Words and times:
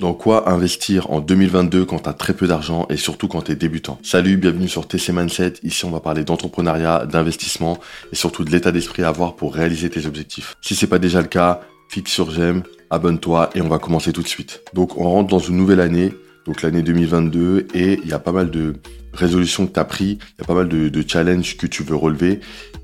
Dans 0.00 0.12
quoi 0.12 0.50
investir 0.50 1.12
en 1.12 1.20
2022 1.20 1.84
quand 1.84 2.00
tu 2.00 2.08
as 2.08 2.14
très 2.14 2.34
peu 2.34 2.48
d'argent 2.48 2.84
et 2.90 2.96
surtout 2.96 3.28
quand 3.28 3.42
tu 3.42 3.52
es 3.52 3.54
débutant? 3.54 4.00
Salut, 4.02 4.36
bienvenue 4.36 4.66
sur 4.66 4.88
TC 4.88 5.12
Mindset. 5.12 5.54
Ici, 5.62 5.84
on 5.84 5.90
va 5.90 6.00
parler 6.00 6.24
d'entrepreneuriat, 6.24 7.06
d'investissement 7.06 7.78
et 8.10 8.16
surtout 8.16 8.42
de 8.42 8.50
l'état 8.50 8.72
d'esprit 8.72 9.04
à 9.04 9.08
avoir 9.08 9.36
pour 9.36 9.54
réaliser 9.54 9.88
tes 9.90 10.06
objectifs. 10.06 10.56
Si 10.62 10.74
c'est 10.74 10.88
pas 10.88 10.98
déjà 10.98 11.20
le 11.20 11.28
cas, 11.28 11.60
clique 11.90 12.08
sur 12.08 12.32
j'aime, 12.32 12.64
abonne-toi 12.90 13.50
et 13.54 13.60
on 13.60 13.68
va 13.68 13.78
commencer 13.78 14.12
tout 14.12 14.22
de 14.22 14.28
suite. 14.28 14.62
Donc, 14.74 14.98
on 14.98 15.08
rentre 15.08 15.30
dans 15.30 15.38
une 15.38 15.56
nouvelle 15.56 15.78
année, 15.78 16.12
donc 16.44 16.62
l'année 16.62 16.82
2022 16.82 17.68
et 17.72 18.00
il 18.02 18.08
y 18.08 18.14
a 18.14 18.18
pas 18.18 18.32
mal 18.32 18.50
de 18.50 18.74
résolutions 19.14 19.66
que 19.66 19.72
tu 19.72 19.80
as 19.80 19.84
pris, 19.84 20.18
il 20.20 20.40
y 20.40 20.42
a 20.42 20.44
pas 20.44 20.54
mal 20.54 20.68
de, 20.68 21.04
challenges 21.06 21.56
que 21.56 21.66
tu 21.66 21.82
veux 21.82 21.96
relever 21.96 22.40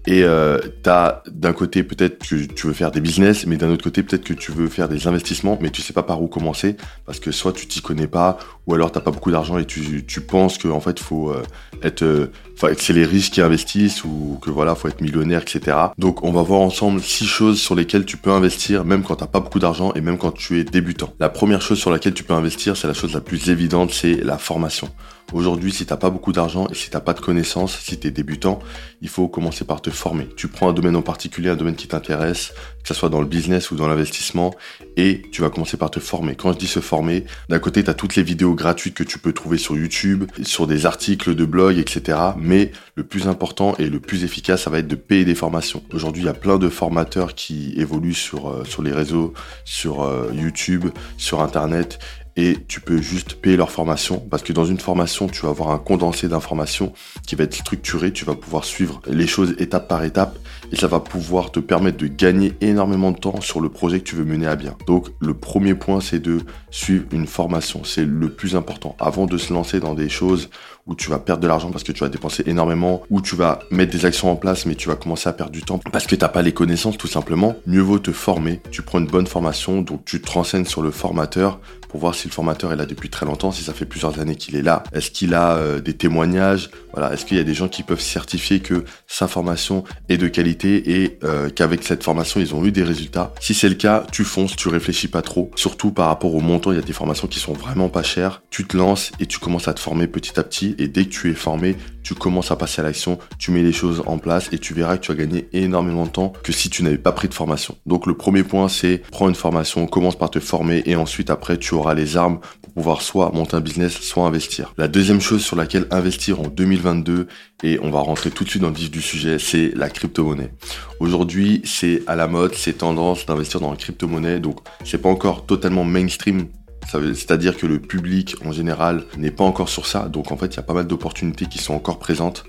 et 0.07 0.23
euh, 0.25 0.59
d'un 0.85 1.53
côté 1.53 1.83
peut-être 1.83 2.27
que 2.27 2.47
tu 2.47 2.67
veux 2.67 2.73
faire 2.73 2.91
des 2.91 3.01
business, 3.01 3.47
mais 3.47 3.57
d'un 3.57 3.71
autre 3.71 3.85
côté 3.85 4.03
peut-être 4.03 4.25
que 4.25 4.33
tu 4.33 4.51
veux 4.51 4.69
faire 4.69 4.89
des 4.89 5.07
investissements, 5.07 5.59
mais 5.61 5.71
tu 5.71 5.83
sais 5.83 5.93
pas 5.93 6.03
par 6.03 6.23
où 6.23 6.29
commencer 6.29 6.77
parce 7.07 7.21
que 7.21 7.33
soit 7.33 7.53
tu 7.53 7.67
t'y 7.67 7.81
connais 7.81 8.07
pas, 8.07 8.39
ou 8.67 8.75
alors 8.75 8.93
t'as 8.93 9.01
pas 9.01 9.11
beaucoup 9.11 9.31
d'argent 9.31 9.59
et 9.59 9.67
tu, 9.67 10.05
tu 10.07 10.21
penses 10.21 10.59
que 10.59 10.69
en 10.69 10.81
fait 10.81 10.99
faut 10.99 11.31
euh, 11.31 11.43
être, 11.83 12.03
euh, 12.03 12.33
enfin 12.57 12.69
c'est 12.79 12.93
les 12.93 13.05
riches 13.05 13.31
qui 13.31 13.41
investissent 13.41 14.05
ou 14.05 14.39
que 14.41 14.51
voilà 14.51 14.75
faut 14.75 14.89
être 14.89 15.01
millionnaire, 15.01 15.43
etc. 15.43 15.77
Donc 15.99 16.25
on 16.25 16.33
va 16.33 16.43
voir 16.43 16.61
ensemble 16.61 17.03
six 17.03 17.27
choses 17.27 17.61
sur 17.61 17.75
lesquelles 17.75 18.07
tu 18.07 18.17
peux 18.17 18.31
investir 18.31 18.85
même 18.85 19.03
quand 19.03 19.17
t'as 19.17 19.27
pas 19.27 19.41
beaucoup 19.41 19.59
d'argent 19.59 19.93
et 19.95 20.01
même 20.01 20.19
quand 20.19 20.33
tu 20.33 20.59
es 20.59 20.65
débutant. 20.65 21.13
La 21.21 21.29
première 21.29 21.63
chose 21.63 21.79
sur 21.79 21.91
laquelle 21.91 22.15
tu 22.15 22.25
peux 22.25 22.35
investir, 22.35 22.77
c'est 22.77 22.89
la 22.89 22.95
chose 22.95 23.15
la 23.15 23.21
plus 23.21 23.51
évidente, 23.51 23.93
c'est 23.93 24.15
la 24.25 24.39
formation. 24.39 24.89
Aujourd'hui, 25.33 25.71
si 25.71 25.87
t'as 25.87 25.97
pas 25.97 26.11
beaucoup 26.11 26.20
d'argent 26.33 26.69
et 26.71 26.75
si 26.75 26.91
t'as 26.91 27.01
pas 27.01 27.15
de 27.15 27.21
connaissances, 27.21 27.79
si 27.79 27.99
tu 27.99 28.07
es 28.07 28.11
débutant, 28.11 28.61
il 29.03 29.09
faut 29.09 29.29
commencer 29.29 29.65
par 29.65 29.81
te 29.81 29.91
former. 29.91 30.29
Tu 30.37 30.49
prends 30.49 30.69
un 30.69 30.73
domaine 30.73 30.97
en 30.97 31.03
particulier, 31.03 31.49
un 31.49 31.57
domaine 31.57 31.75
qui 31.75 31.89
t'intéresse, 31.89 32.53
que 32.83 32.89
ce 32.89 32.95
soit 32.95 33.09
dans 33.09 33.21
le 33.21 33.27
business 33.27 33.71
ou 33.71 33.77
dans 33.77 33.89
l'investissement, 33.89 34.55
et 34.97 35.23
tu 35.33 35.41
vas 35.41 35.51
commencer 35.51 35.77
par 35.77 35.91
te 35.91 36.01
former. 36.01 36.35
Quand 36.35 36.53
je 36.53 36.59
dis 36.59 36.67
se 36.67 36.81
former, 36.81 37.25
d'un 37.49 37.59
côté, 37.59 37.83
tu 37.83 37.91
as 37.91 37.95
toutes 37.95 38.17
les 38.17 38.23
vidéos 38.23 38.55
gratuites 38.55 38.95
que 38.95 39.05
tu 39.05 39.19
peux 39.19 39.33
trouver 39.33 39.59
sur 39.59 39.77
YouTube, 39.77 40.25
sur 40.43 40.67
des 40.67 40.87
articles 40.87 41.35
de 41.35 41.45
blog, 41.45 41.79
etc. 41.79 42.19
Mais 42.37 42.73
le 42.95 43.05
plus 43.05 43.27
important 43.27 43.75
et 43.79 43.89
le 43.89 44.01
plus 44.01 44.25
efficace, 44.25 44.63
ça 44.63 44.71
va 44.71 44.79
être 44.79 44.89
de 44.89 44.97
payer 44.97 45.25
des 45.25 45.35
formations. 45.35 45.83
Aujourd'hui, 45.93 46.23
il 46.23 46.27
y 46.27 46.29
a 46.29 46.35
plein 46.35 46.59
de 46.59 46.69
formateurs 46.69 47.35
qui 47.35 47.73
évoluent 47.77 48.15
sur, 48.15 48.51
euh, 48.51 48.65
sur 48.65 48.83
les 48.83 48.93
réseaux, 48.93 49.33
sur 49.65 50.03
euh, 50.03 50.31
YouTube, 50.35 50.87
sur 51.17 51.41
Internet, 51.41 51.99
et 52.37 52.57
tu 52.69 52.81
peux 52.81 53.01
juste 53.01 53.35
payer 53.35 53.57
leur 53.57 53.71
formation 53.71 54.21
parce 54.31 54.43
que 54.43 54.53
dans 54.53 54.65
une 54.65 54.79
formation, 54.79 55.29
tu 55.29 55.43
vas 55.43 55.51
avoir 55.51 55.71
un 55.71 55.79
condensé 55.79 56.29
d'informations 56.29 56.93
qui 57.27 57.35
va 57.35 57.45
être 57.45 57.55
structuré, 57.55 58.13
tu 58.13 58.25
vas 58.25 58.35
pouvoir 58.35 58.65
suivre 58.65 59.01
les 59.07 59.27
choses 59.27 59.55
étape 59.59 59.89
par 59.89 60.05
étape 60.05 60.39
et 60.73 60.77
ça 60.77 60.87
va 60.87 61.01
pouvoir 61.01 61.51
te 61.51 61.61
permettre 61.61 61.99
de 61.99 62.07
gagner 62.07 62.53
énormément 62.61 63.11
de 63.11 63.19
temps 63.19 63.41
sur 63.41 63.61
le 63.61 63.69
projet 63.69 64.01
que 64.01 64.05
tu 64.05 64.17
veux 64.17 64.25
mener 64.25 64.47
à 64.47 64.57
bien. 64.57 64.77
Donc 64.87 65.09
le 65.21 65.35
premier 65.35 65.75
point, 65.75 66.01
c'est 66.01 66.21
de 66.21 66.41
suivre 66.71 67.05
une 67.13 67.27
formation, 67.27 67.83
c'est 67.85 68.05
le 68.05 68.31
plus 68.31 68.57
important. 68.57 68.97
Avant 69.01 69.27
de 69.27 69.37
se 69.37 69.53
lancer 69.53 69.81
dans 69.81 69.95
des 69.95 70.09
choses 70.09 70.51
où 70.91 70.95
tu 70.97 71.09
vas 71.09 71.21
perdre 71.21 71.41
de 71.41 71.47
l'argent 71.47 71.71
parce 71.71 71.85
que 71.85 71.93
tu 71.93 72.01
vas 72.01 72.09
dépenser 72.09 72.43
énormément, 72.47 73.03
où 73.09 73.23
tu 73.23 73.37
vas 73.37 73.61
mettre 73.71 73.93
des 73.93 74.05
actions 74.05 74.31
en 74.31 74.37
place 74.37 74.67
mais 74.67 74.75
tu 74.75 74.89
vas 74.89 74.97
commencer 74.97 75.29
à 75.29 75.33
perdre 75.33 75.53
du 75.53 75.63
temps 75.63 75.79
parce 75.93 76.07
que 76.07 76.17
tu 76.17 76.21
n'as 76.21 76.29
pas 76.29 76.43
les 76.43 76.53
connaissances 76.53 76.99
tout 76.99 77.07
simplement, 77.07 77.55
mieux 77.67 77.81
vaut 77.81 78.01
te 78.01 78.13
former. 78.13 78.61
Tu 78.71 78.83
prends 78.83 78.99
une 78.99 79.07
bonne 79.07 79.27
formation, 79.27 79.81
donc 79.81 80.05
tu 80.05 80.21
te 80.21 80.31
renseignes 80.31 80.65
sur 80.65 80.83
le 80.83 80.91
formateur 80.91 81.61
pour 81.91 82.01
voir 82.01 82.15
si 82.15 82.29
le 82.29 82.33
formateur 82.33 82.73
est 82.73 82.77
là 82.77 82.87
depuis 82.87 83.11
très 83.11 83.27
longtemps, 83.27 83.51
si 83.51 83.65
ça 83.65 83.75
fait 83.75 83.85
plusieurs 83.85 84.21
années 84.21 84.37
qu'il 84.37 84.55
est 84.55 84.63
là. 84.63 84.85
Est-ce 84.93 85.11
qu'il 85.11 85.35
a 85.35 85.57
euh, 85.57 85.81
des 85.81 85.95
témoignages? 85.95 86.71
Voilà, 86.93 87.13
est-ce 87.13 87.25
qu'il 87.25 87.37
y 87.37 87.41
a 87.41 87.45
des 87.45 87.55
gens 87.55 87.69
qui 87.69 87.83
peuvent 87.83 88.01
certifier 88.01 88.61
que 88.61 88.85
sa 89.09 89.27
formation 89.27 89.85
est 90.09 90.17
de 90.17 90.29
qualité 90.29 91.03
et 91.03 91.19
euh, 91.25 91.51
qu'avec 91.51 91.83
cette 91.83 92.05
formation 92.05 92.41
ils 92.41 92.55
ont 92.55 92.65
eu 92.65 92.71
des 92.71 92.85
résultats? 92.85 93.33
Si 93.41 93.55
c'est 93.55 93.69
le 93.69 93.75
cas, 93.75 94.05
tu 94.13 94.25
fonces, 94.25 94.55
tu 94.55 94.69
réfléchis 94.69 95.09
pas 95.09 95.23
trop. 95.23 95.51
Surtout 95.57 95.91
par 95.91 96.07
rapport 96.07 96.35
au 96.35 96.41
montant, 96.41 96.71
il 96.71 96.77
y 96.77 96.79
a 96.79 96.83
des 96.83 96.93
formations 96.93 97.27
qui 97.27 97.41
sont 97.41 97.53
vraiment 97.55 97.89
pas 97.89 98.05
chères. 98.05 98.43
Tu 98.51 98.65
te 98.65 98.77
lances 98.77 99.11
et 99.19 99.27
tu 99.27 99.39
commences 99.39 99.67
à 99.67 99.75
te 99.75 99.81
former 99.81 100.07
petit 100.07 100.39
à 100.39 100.45
petit 100.45 100.77
et 100.81 100.89
dès 100.89 101.05
que 101.05 101.11
tu 101.11 101.31
es 101.31 101.35
formé, 101.35 101.77
tu 102.03 102.15
commences 102.15 102.51
à 102.51 102.57
passer 102.57 102.81
à 102.81 102.85
l'action, 102.85 103.19
tu 103.39 103.51
mets 103.51 103.63
les 103.63 103.73
choses 103.73 104.03
en 104.07 104.19
place 104.19 104.49
et 104.53 104.59
tu 104.59 104.75
verras 104.75 104.97
que 104.97 105.03
tu 105.03 105.13
vas 105.13 105.19
gagner 105.19 105.49
énormément 105.53 106.07
de 106.07 106.11
temps 106.11 106.33
que 106.43 106.53
si 106.53 106.71
tu 106.71 106.83
n'avais 106.83 106.99
pas 106.99 107.13
pris 107.13 107.29
de 107.29 107.35
formation. 107.35 107.77
Donc 107.87 108.07
le 108.07 108.15
premier 108.17 108.43
point 108.43 108.69
c'est 108.69 109.03
prends 109.11 109.29
une 109.29 109.35
formation, 109.35 109.87
commence 109.87 110.17
par 110.17 110.31
te 110.31 110.41
former 110.41 110.83
et 110.87 110.97
ensuite 110.97 111.31
après 111.31 111.59
tu 111.59 111.75
auras 111.75 111.95
les 111.95 112.17
armes 112.17 112.41
pour 112.63 112.73
pouvoir 112.73 113.03
soit 113.03 113.31
monter 113.33 113.57
un 113.57 113.61
business, 113.61 114.01
soit 114.01 114.25
investir. 114.25 114.73
La 114.79 114.89
deuxième 114.89 115.21
chose 115.21 115.43
sur 115.43 115.57
laquelle 115.57 115.87
investir 115.91 116.41
en 116.41 116.49
2022 116.49 117.29
et 117.63 117.79
on 117.83 117.91
va 117.91 118.01
rentrer 118.01 118.31
tout 118.31 118.45
de 118.45 118.49
suite 118.49 118.63
dans 118.63 118.71
le 118.71 118.75
vif 118.75 118.91
du 118.91 119.03
sujet, 119.03 119.39
c'est 119.39 119.73
la 119.77 119.91
crypto-monnaie. 119.91 120.53
Aujourd'hui, 120.99 121.61
c'est 121.65 122.03
à 122.07 122.17
la 122.17 122.27
mode, 122.27 122.55
c'est 122.55 122.79
tendance 122.79 123.27
d'investir 123.27 123.61
dans 123.61 123.71
la 123.71 123.77
crypto-monnaie, 123.77 124.41
donc 124.41 124.61
c'est 124.85 125.03
pas 125.03 125.11
encore 125.11 125.45
totalement 125.45 125.85
mainstream 125.85 126.49
c'est-à-dire 126.87 127.57
que 127.57 127.67
le 127.67 127.79
public 127.79 128.37
en 128.45 128.53
général 128.53 129.05
n'est 129.17 129.31
pas 129.31 129.45
encore 129.45 129.69
sur 129.69 129.87
ça, 129.87 130.09
donc 130.09 130.33
en 130.33 130.37
fait 130.37 130.55
il 130.55 130.57
y 130.57 130.61
a 130.61 130.65
pas 130.65 130.75
mal 130.75 130.87
d'opportunités 130.87 131.47
qui 131.47 131.59
sont 131.59 131.75
encore 131.75 131.99
présentes. 131.99 132.45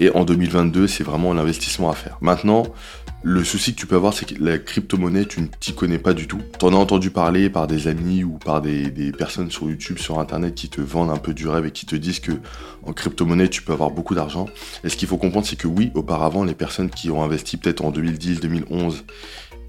Et 0.00 0.10
en 0.10 0.24
2022, 0.24 0.88
c'est 0.88 1.04
vraiment 1.04 1.32
l'investissement 1.32 1.90
à 1.90 1.94
faire. 1.94 2.18
Maintenant, 2.20 2.64
le 3.22 3.44
souci 3.44 3.72
que 3.72 3.78
tu 3.78 3.86
peux 3.86 3.94
avoir, 3.94 4.12
c'est 4.12 4.24
que 4.24 4.42
la 4.42 4.58
crypto-monnaie, 4.58 5.26
tu 5.26 5.40
ne 5.40 5.46
t'y 5.46 5.74
connais 5.74 5.98
pas 5.98 6.12
du 6.12 6.26
tout. 6.26 6.40
Tu 6.58 6.64
en 6.64 6.72
as 6.72 6.76
entendu 6.76 7.10
parler 7.10 7.50
par 7.50 7.68
des 7.68 7.86
amis 7.86 8.24
ou 8.24 8.32
par 8.32 8.60
des, 8.62 9.12
personnes 9.16 9.50
sur 9.50 9.68
YouTube, 9.68 9.98
sur 9.98 10.18
Internet 10.18 10.56
qui 10.56 10.68
te 10.68 10.80
vendent 10.80 11.10
un 11.10 11.18
peu 11.18 11.34
du 11.34 11.46
rêve 11.46 11.66
et 11.66 11.70
qui 11.70 11.86
te 11.86 11.94
disent 11.94 12.18
que 12.18 12.32
en 12.84 12.92
crypto-monnaie, 12.92 13.48
tu 13.48 13.62
peux 13.62 13.72
avoir 13.72 13.90
beaucoup 13.90 14.16
d'argent. 14.16 14.46
Et 14.82 14.88
ce 14.88 14.96
qu'il 14.96 15.06
faut 15.06 15.18
comprendre, 15.18 15.46
c'est 15.46 15.56
que 15.56 15.68
oui, 15.68 15.92
auparavant, 15.94 16.42
les 16.42 16.54
personnes 16.54 16.90
qui 16.90 17.10
ont 17.10 17.22
investi 17.22 17.56
peut-être 17.56 17.84
en 17.84 17.92
2010, 17.92 18.40
2011 18.40 19.04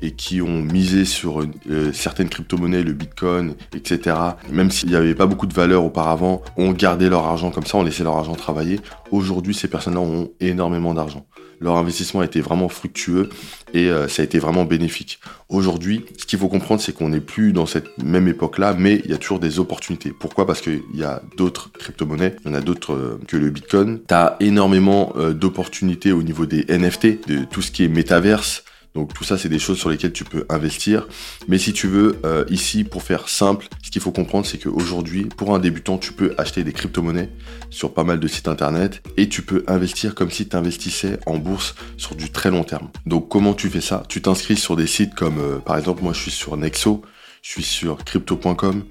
et 0.03 0.11
qui 0.11 0.41
ont 0.41 0.61
misé 0.61 1.05
sur 1.05 1.41
euh, 1.41 1.93
certaines 1.93 2.27
crypto-monnaies, 2.27 2.83
le 2.83 2.91
Bitcoin, 2.91 3.55
etc., 3.73 4.17
même 4.51 4.69
s'il 4.69 4.89
n'y 4.89 4.95
avait 4.95 5.15
pas 5.15 5.27
beaucoup 5.27 5.47
de 5.47 5.53
valeur 5.53 5.85
auparavant, 5.85 6.41
ont 6.57 6.73
gardé 6.73 7.09
leur 7.09 7.25
argent 7.25 7.51
comme 7.51 7.65
ça, 7.65 7.77
ont 7.77 7.83
laissé 7.83 8.03
leur 8.03 8.17
argent 8.17 8.35
travailler. 8.35 8.81
Aujourd'hui, 9.11 9.53
ces 9.53 9.69
personnes-là 9.69 10.01
ont 10.01 10.29
énormément 10.41 10.93
d'argent. 10.93 11.25
Leur 11.61 11.77
investissement 11.77 12.19
a 12.19 12.25
été 12.25 12.41
vraiment 12.41 12.67
fructueux 12.67 13.29
et 13.73 13.87
euh, 13.87 14.09
ça 14.09 14.23
a 14.23 14.25
été 14.25 14.39
vraiment 14.39 14.65
bénéfique. 14.65 15.19
Aujourd'hui, 15.47 16.03
ce 16.17 16.25
qu'il 16.25 16.37
faut 16.37 16.49
comprendre, 16.49 16.81
c'est 16.81 16.91
qu'on 16.91 17.07
n'est 17.07 17.21
plus 17.21 17.53
dans 17.53 17.65
cette 17.65 17.97
même 18.03 18.27
époque-là, 18.27 18.75
mais 18.77 19.01
il 19.05 19.11
y 19.11 19.13
a 19.13 19.17
toujours 19.17 19.39
des 19.39 19.59
opportunités. 19.59 20.11
Pourquoi? 20.11 20.45
Parce 20.45 20.59
qu'il 20.59 20.81
y 20.93 21.03
a 21.05 21.21
d'autres 21.37 21.71
crypto-monnaies, 21.71 22.35
il 22.43 22.49
y 22.49 22.51
en 22.51 22.57
a 22.57 22.61
d'autres 22.61 22.93
euh, 22.93 23.19
que 23.25 23.37
le 23.37 23.49
Bitcoin. 23.51 24.01
Tu 24.05 24.13
as 24.13 24.35
énormément 24.41 25.13
d'opportunités 25.33 26.11
au 26.11 26.23
niveau 26.23 26.45
des 26.45 26.65
NFT, 26.65 27.29
de 27.29 27.45
tout 27.45 27.61
ce 27.61 27.71
qui 27.71 27.85
est 27.85 27.87
métaverse, 27.87 28.65
donc 28.95 29.13
tout 29.13 29.23
ça, 29.23 29.37
c'est 29.37 29.49
des 29.49 29.59
choses 29.59 29.79
sur 29.79 29.89
lesquelles 29.89 30.13
tu 30.13 30.23
peux 30.23 30.45
investir. 30.49 31.07
Mais 31.47 31.57
si 31.57 31.73
tu 31.73 31.87
veux, 31.87 32.19
euh, 32.25 32.45
ici, 32.49 32.83
pour 32.83 33.01
faire 33.01 33.27
simple, 33.27 33.67
ce 33.81 33.89
qu'il 33.89 34.01
faut 34.01 34.11
comprendre, 34.11 34.45
c'est 34.45 34.59
qu'aujourd'hui, 34.59 35.25
pour 35.25 35.55
un 35.55 35.59
débutant, 35.59 35.97
tu 35.97 36.13
peux 36.13 36.35
acheter 36.37 36.63
des 36.63 36.73
crypto-monnaies 36.73 37.29
sur 37.69 37.93
pas 37.93 38.03
mal 38.03 38.19
de 38.19 38.27
sites 38.27 38.47
internet 38.47 39.01
et 39.17 39.29
tu 39.29 39.41
peux 39.41 39.63
investir 39.67 40.13
comme 40.13 40.29
si 40.29 40.47
tu 40.47 40.55
investissais 40.55 41.19
en 41.25 41.37
bourse 41.37 41.75
sur 41.97 42.15
du 42.15 42.29
très 42.29 42.51
long 42.51 42.63
terme. 42.63 42.89
Donc 43.05 43.29
comment 43.29 43.53
tu 43.53 43.69
fais 43.69 43.81
ça? 43.81 44.03
Tu 44.09 44.21
t'inscris 44.21 44.57
sur 44.57 44.75
des 44.75 44.87
sites 44.87 45.15
comme, 45.15 45.39
euh, 45.39 45.57
par 45.57 45.77
exemple, 45.77 46.03
moi 46.03 46.13
je 46.13 46.19
suis 46.19 46.31
sur 46.31 46.55
Nexo, 46.55 47.01
je 47.41 47.49
suis 47.49 47.63
sur 47.63 48.03
crypto.com, 48.03 48.83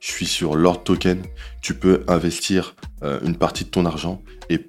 je 0.00 0.12
suis 0.12 0.26
sur 0.26 0.54
Lord 0.54 0.84
Token. 0.84 1.22
Tu 1.62 1.74
peux 1.74 2.04
investir 2.06 2.76
euh, 3.02 3.18
une 3.24 3.36
partie 3.36 3.64
de 3.64 3.70
ton 3.70 3.86
argent 3.86 4.22
et 4.50 4.60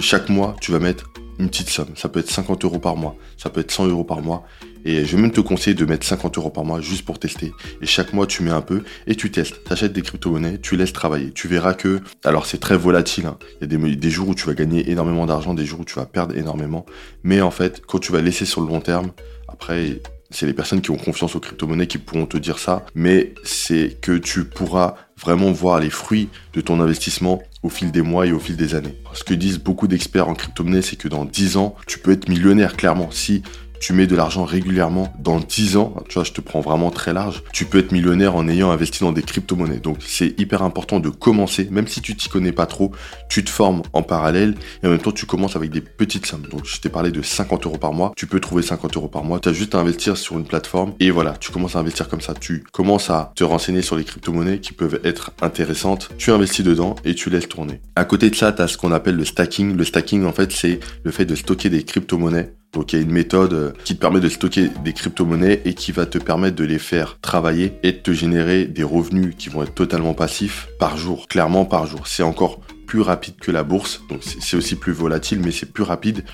chaque 0.00 0.28
mois, 0.28 0.54
tu 0.60 0.72
vas 0.72 0.80
mettre 0.80 1.10
une 1.38 1.48
petite 1.48 1.68
somme. 1.68 1.88
Ça 1.96 2.08
peut 2.08 2.20
être 2.20 2.30
50 2.30 2.64
euros 2.64 2.78
par 2.78 2.96
mois, 2.96 3.16
ça 3.36 3.50
peut 3.50 3.60
être 3.60 3.70
100 3.70 3.86
euros 3.88 4.04
par 4.04 4.20
mois. 4.20 4.44
Et 4.86 5.06
je 5.06 5.16
vais 5.16 5.22
même 5.22 5.30
te 5.30 5.40
conseiller 5.40 5.74
de 5.74 5.84
mettre 5.86 6.06
50 6.06 6.36
euros 6.36 6.50
par 6.50 6.64
mois 6.64 6.80
juste 6.80 7.04
pour 7.06 7.18
tester. 7.18 7.52
Et 7.80 7.86
chaque 7.86 8.12
mois, 8.12 8.26
tu 8.26 8.42
mets 8.42 8.50
un 8.50 8.60
peu 8.60 8.82
et 9.06 9.14
tu 9.14 9.30
testes. 9.30 9.64
Tu 9.64 9.72
achètes 9.72 9.94
des 9.94 10.02
crypto-monnaies, 10.02 10.58
tu 10.58 10.76
laisses 10.76 10.92
travailler. 10.92 11.32
Tu 11.32 11.48
verras 11.48 11.72
que, 11.72 12.00
alors 12.22 12.44
c'est 12.44 12.58
très 12.58 12.76
volatile. 12.76 13.26
Hein. 13.26 13.38
Il 13.60 13.72
y 13.72 13.74
a 13.74 13.78
des, 13.78 13.96
des 13.96 14.10
jours 14.10 14.28
où 14.28 14.34
tu 14.34 14.46
vas 14.46 14.54
gagner 14.54 14.90
énormément 14.90 15.24
d'argent, 15.24 15.54
des 15.54 15.64
jours 15.64 15.80
où 15.80 15.84
tu 15.84 15.94
vas 15.94 16.04
perdre 16.04 16.36
énormément. 16.36 16.84
Mais 17.22 17.40
en 17.40 17.50
fait, 17.50 17.82
quand 17.86 17.98
tu 17.98 18.12
vas 18.12 18.20
laisser 18.20 18.44
sur 18.44 18.60
le 18.60 18.66
long 18.68 18.80
terme, 18.80 19.10
après, 19.48 20.00
c'est 20.34 20.46
les 20.46 20.52
personnes 20.52 20.80
qui 20.80 20.90
ont 20.90 20.96
confiance 20.96 21.36
aux 21.36 21.40
crypto-monnaies 21.40 21.86
qui 21.86 21.98
pourront 21.98 22.26
te 22.26 22.36
dire 22.36 22.58
ça, 22.58 22.84
mais 22.94 23.34
c'est 23.44 23.96
que 24.00 24.18
tu 24.18 24.44
pourras 24.44 24.96
vraiment 25.16 25.52
voir 25.52 25.80
les 25.80 25.90
fruits 25.90 26.28
de 26.52 26.60
ton 26.60 26.80
investissement 26.80 27.40
au 27.62 27.68
fil 27.68 27.92
des 27.92 28.02
mois 28.02 28.26
et 28.26 28.32
au 28.32 28.38
fil 28.38 28.56
des 28.56 28.74
années. 28.74 28.94
Ce 29.14 29.24
que 29.24 29.32
disent 29.32 29.58
beaucoup 29.58 29.86
d'experts 29.86 30.28
en 30.28 30.34
crypto-monnaie, 30.34 30.82
c'est 30.82 30.96
que 30.96 31.08
dans 31.08 31.24
10 31.24 31.56
ans, 31.56 31.76
tu 31.86 31.98
peux 31.98 32.10
être 32.10 32.28
millionnaire 32.28 32.76
clairement 32.76 33.10
si 33.10 33.42
tu 33.80 33.92
mets 33.92 34.06
de 34.06 34.16
l'argent 34.16 34.44
régulièrement 34.44 35.12
dans 35.18 35.38
10 35.38 35.76
ans, 35.76 35.94
tu 36.08 36.14
vois, 36.14 36.24
je 36.24 36.32
te 36.32 36.40
prends 36.40 36.60
vraiment 36.60 36.90
très 36.90 37.12
large, 37.12 37.42
tu 37.52 37.64
peux 37.64 37.78
être 37.78 37.92
millionnaire 37.92 38.36
en 38.36 38.48
ayant 38.48 38.70
investi 38.70 39.00
dans 39.00 39.12
des 39.12 39.22
crypto-monnaies. 39.22 39.78
Donc 39.78 39.98
c'est 40.06 40.38
hyper 40.38 40.62
important 40.62 41.00
de 41.00 41.08
commencer, 41.08 41.68
même 41.70 41.86
si 41.86 42.00
tu 42.00 42.16
t'y 42.16 42.28
connais 42.28 42.52
pas 42.52 42.66
trop, 42.66 42.92
tu 43.28 43.44
te 43.44 43.50
formes 43.50 43.82
en 43.92 44.02
parallèle 44.02 44.54
et 44.82 44.86
en 44.86 44.90
même 44.90 44.98
temps 44.98 45.12
tu 45.12 45.26
commences 45.26 45.56
avec 45.56 45.70
des 45.70 45.80
petites 45.80 46.26
sommes. 46.26 46.46
Donc 46.50 46.64
je 46.64 46.80
t'ai 46.80 46.88
parlé 46.88 47.10
de 47.10 47.22
50 47.22 47.66
euros 47.66 47.78
par 47.78 47.92
mois, 47.92 48.12
tu 48.16 48.26
peux 48.26 48.40
trouver 48.40 48.62
50 48.62 48.96
euros 48.96 49.08
par 49.08 49.24
mois, 49.24 49.38
tu 49.40 49.48
as 49.48 49.52
juste 49.52 49.74
à 49.74 49.78
investir 49.78 50.16
sur 50.16 50.38
une 50.38 50.44
plateforme 50.44 50.94
et 51.00 51.10
voilà, 51.10 51.34
tu 51.38 51.50
commences 51.50 51.76
à 51.76 51.80
investir 51.80 52.08
comme 52.08 52.20
ça. 52.20 52.34
Tu 52.34 52.64
commences 52.72 53.10
à 53.10 53.32
te 53.34 53.44
renseigner 53.44 53.82
sur 53.82 53.96
les 53.96 54.04
crypto-monnaies 54.04 54.60
qui 54.60 54.72
peuvent 54.72 55.00
être 55.04 55.32
intéressantes, 55.40 56.10
tu 56.18 56.30
investis 56.30 56.64
dedans 56.64 56.96
et 57.04 57.14
tu 57.14 57.30
laisses 57.30 57.48
tourner. 57.48 57.80
À 57.96 58.04
côté 58.04 58.30
de 58.30 58.34
ça, 58.34 58.52
tu 58.52 58.62
as 58.62 58.68
ce 58.68 58.76
qu'on 58.76 58.92
appelle 58.92 59.16
le 59.16 59.24
stacking. 59.24 59.76
Le 59.76 59.84
stacking 59.84 60.24
en 60.24 60.32
fait 60.32 60.52
c'est 60.52 60.80
le 61.02 61.10
fait 61.10 61.24
de 61.24 61.34
stocker 61.34 61.70
des 61.70 61.82
crypto-monnaies 61.82 62.54
Donc 62.74 62.92
il 62.92 62.96
y 62.96 62.98
a 62.98 63.02
une 63.02 63.12
méthode 63.12 63.52
euh, 63.52 63.72
qui 63.84 63.94
te 63.94 64.00
permet 64.00 64.20
de 64.20 64.28
stocker 64.28 64.68
des 64.84 64.92
crypto-monnaies 64.92 65.62
et 65.64 65.74
qui 65.74 65.92
va 65.92 66.06
te 66.06 66.18
permettre 66.18 66.56
de 66.56 66.64
les 66.64 66.78
faire 66.78 67.18
travailler 67.20 67.78
et 67.82 67.92
de 67.92 67.98
te 67.98 68.12
générer 68.12 68.66
des 68.66 68.82
revenus 68.82 69.34
qui 69.38 69.48
vont 69.48 69.62
être 69.62 69.74
totalement 69.74 70.14
passifs 70.14 70.68
par 70.78 70.96
jour, 70.96 71.28
clairement 71.28 71.64
par 71.64 71.86
jour. 71.86 72.06
C'est 72.06 72.22
encore 72.22 72.60
plus 72.86 73.00
rapide 73.00 73.36
que 73.40 73.50
la 73.50 73.62
bourse, 73.62 74.02
donc 74.08 74.20
c'est 74.22 74.56
aussi 74.56 74.76
plus 74.76 74.92
volatile, 74.92 75.40
mais 75.40 75.52
c'est 75.52 75.72
plus 75.72 75.82
rapide. 75.84 76.24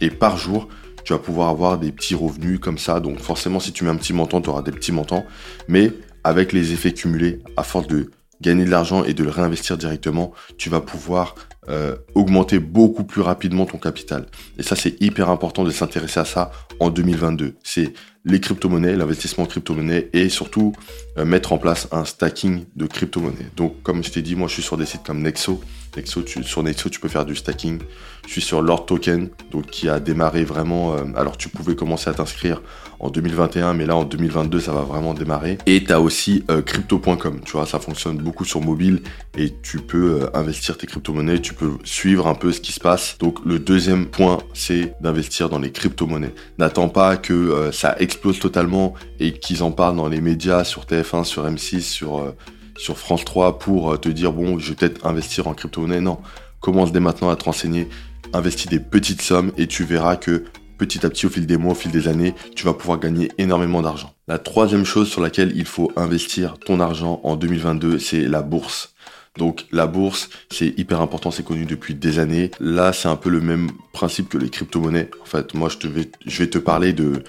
Et 0.00 0.10
par 0.10 0.38
jour, 0.38 0.68
tu 1.04 1.12
vas 1.12 1.18
pouvoir 1.18 1.48
avoir 1.48 1.78
des 1.78 1.92
petits 1.92 2.14
revenus 2.14 2.58
comme 2.60 2.78
ça. 2.78 3.00
Donc 3.00 3.18
forcément, 3.18 3.60
si 3.60 3.72
tu 3.72 3.84
mets 3.84 3.90
un 3.90 3.96
petit 3.96 4.12
montant, 4.12 4.40
tu 4.40 4.48
auras 4.48 4.62
des 4.62 4.72
petits 4.72 4.92
montants. 4.92 5.24
Mais 5.66 5.92
avec 6.24 6.52
les 6.52 6.72
effets 6.72 6.92
cumulés, 6.92 7.40
à 7.56 7.62
force 7.62 7.86
de 7.86 8.10
gagner 8.40 8.64
de 8.64 8.70
l'argent 8.70 9.04
et 9.04 9.14
de 9.14 9.24
le 9.24 9.30
réinvestir 9.30 9.76
directement, 9.76 10.32
tu 10.56 10.70
vas 10.70 10.80
pouvoir 10.80 11.34
euh, 11.68 11.96
augmenter 12.14 12.58
beaucoup 12.58 13.04
plus 13.04 13.20
rapidement 13.20 13.66
ton 13.66 13.78
capital. 13.78 14.26
Et 14.58 14.62
ça, 14.62 14.74
c'est 14.74 15.00
hyper 15.02 15.28
important 15.28 15.64
de 15.64 15.70
s'intéresser 15.70 16.20
à 16.20 16.24
ça 16.24 16.50
en 16.80 16.88
2022. 16.88 17.56
C'est 17.62 17.92
les 18.24 18.40
crypto-monnaies, 18.40 18.96
l'investissement 18.96 19.44
en 19.44 19.46
crypto-monnaies 19.46 20.08
et 20.12 20.28
surtout 20.28 20.72
euh, 21.18 21.24
mettre 21.24 21.52
en 21.52 21.58
place 21.58 21.88
un 21.92 22.04
stacking 22.04 22.64
de 22.76 22.86
crypto-monnaies. 22.86 23.50
Donc, 23.56 23.82
comme 23.82 24.02
je 24.02 24.10
t'ai 24.10 24.22
dit, 24.22 24.34
moi, 24.34 24.48
je 24.48 24.54
suis 24.54 24.62
sur 24.62 24.76
des 24.76 24.86
sites 24.86 25.02
comme 25.02 25.20
Nexo. 25.20 25.60
Nexo 25.96 26.22
sur 26.42 26.62
Nexo, 26.62 26.88
tu 26.88 27.00
peux 27.00 27.08
faire 27.08 27.24
du 27.24 27.34
stacking. 27.34 27.80
Je 28.26 28.32
suis 28.32 28.40
sur 28.40 28.60
Lord 28.60 28.86
Token, 28.86 29.30
donc 29.50 29.66
qui 29.66 29.88
a 29.88 30.00
démarré 30.00 30.44
vraiment. 30.44 30.94
Euh, 30.94 31.04
alors, 31.16 31.36
tu 31.36 31.48
pouvais 31.48 31.74
commencer 31.74 32.10
à 32.10 32.14
t'inscrire 32.14 32.60
en 33.00 33.10
2021, 33.10 33.74
mais 33.74 33.86
là 33.86 33.94
en 33.94 34.04
2022 34.04 34.58
ça 34.60 34.72
va 34.72 34.82
vraiment 34.82 35.14
démarrer. 35.14 35.58
Et 35.66 35.84
tu 35.84 35.92
as 35.92 36.00
aussi 36.00 36.44
euh, 36.50 36.62
crypto.com, 36.62 37.40
tu 37.44 37.52
vois, 37.52 37.64
ça 37.64 37.78
fonctionne 37.78 38.18
beaucoup 38.18 38.44
sur 38.44 38.60
mobile 38.60 39.02
et 39.36 39.54
tu 39.62 39.78
peux 39.78 40.22
euh, 40.22 40.36
investir 40.36 40.76
tes 40.76 40.88
crypto-monnaies, 40.88 41.40
tu 41.40 41.54
peux 41.54 41.78
suivre 41.84 42.26
un 42.26 42.34
peu 42.34 42.50
ce 42.50 42.60
qui 42.60 42.72
se 42.72 42.80
passe. 42.80 43.16
Donc 43.18 43.38
le 43.46 43.60
deuxième 43.60 44.06
point, 44.06 44.38
c'est 44.52 44.94
d'investir 45.00 45.48
dans 45.48 45.60
les 45.60 45.70
crypto-monnaies. 45.70 46.34
N'attends 46.58 46.88
pas 46.88 47.16
que 47.16 47.70
ça 47.72 47.96
explose 47.98 48.40
totalement 48.40 48.94
et 49.20 49.32
qu'ils 49.32 49.62
en 49.62 49.70
parlent 49.70 49.96
dans 49.96 50.08
les 50.08 50.20
médias, 50.20 50.64
sur 50.64 50.84
TF1, 50.84 51.24
sur 51.24 51.48
M6, 51.48 51.80
sur, 51.80 52.34
sur 52.78 52.98
France 52.98 53.24
3 53.24 53.58
pour 53.58 54.00
te 54.00 54.08
dire 54.08 54.32
bon, 54.32 54.58
je 54.58 54.70
vais 54.70 54.74
peut-être 54.76 55.06
investir 55.06 55.46
en 55.46 55.54
crypto-monnaie. 55.54 56.00
Non, 56.00 56.18
commence 56.60 56.92
dès 56.92 57.00
maintenant 57.00 57.30
à 57.30 57.36
te 57.36 57.44
renseigner 57.44 57.88
investis 58.32 58.68
des 58.68 58.80
petites 58.80 59.22
sommes 59.22 59.52
et 59.56 59.66
tu 59.66 59.84
verras 59.84 60.16
que 60.16 60.44
petit 60.78 61.04
à 61.04 61.10
petit 61.10 61.26
au 61.26 61.28
fil 61.28 61.46
des 61.46 61.56
mois, 61.56 61.72
au 61.72 61.74
fil 61.74 61.90
des 61.90 62.08
années, 62.08 62.34
tu 62.54 62.64
vas 62.64 62.72
pouvoir 62.72 63.00
gagner 63.00 63.30
énormément 63.36 63.82
d'argent. 63.82 64.14
La 64.28 64.38
troisième 64.38 64.84
chose 64.84 65.08
sur 65.08 65.20
laquelle 65.20 65.52
il 65.56 65.64
faut 65.64 65.90
investir 65.96 66.58
ton 66.58 66.80
argent 66.80 67.20
en 67.24 67.36
2022, 67.36 67.98
c'est 67.98 68.22
la 68.22 68.42
bourse. 68.42 68.94
Donc 69.36 69.66
la 69.72 69.86
bourse, 69.86 70.30
c'est 70.50 70.78
hyper 70.78 71.00
important, 71.00 71.30
c'est 71.30 71.44
connu 71.44 71.64
depuis 71.64 71.94
des 71.94 72.18
années. 72.18 72.50
Là, 72.60 72.92
c'est 72.92 73.08
un 73.08 73.16
peu 73.16 73.28
le 73.28 73.40
même 73.40 73.70
principe 73.92 74.28
que 74.28 74.38
les 74.38 74.50
crypto-monnaies. 74.50 75.10
En 75.22 75.26
fait, 75.26 75.54
moi, 75.54 75.68
je, 75.68 75.78
te 75.78 75.86
vais, 75.86 76.10
je 76.26 76.38
vais 76.38 76.50
te 76.50 76.58
parler 76.58 76.92
de, 76.92 77.22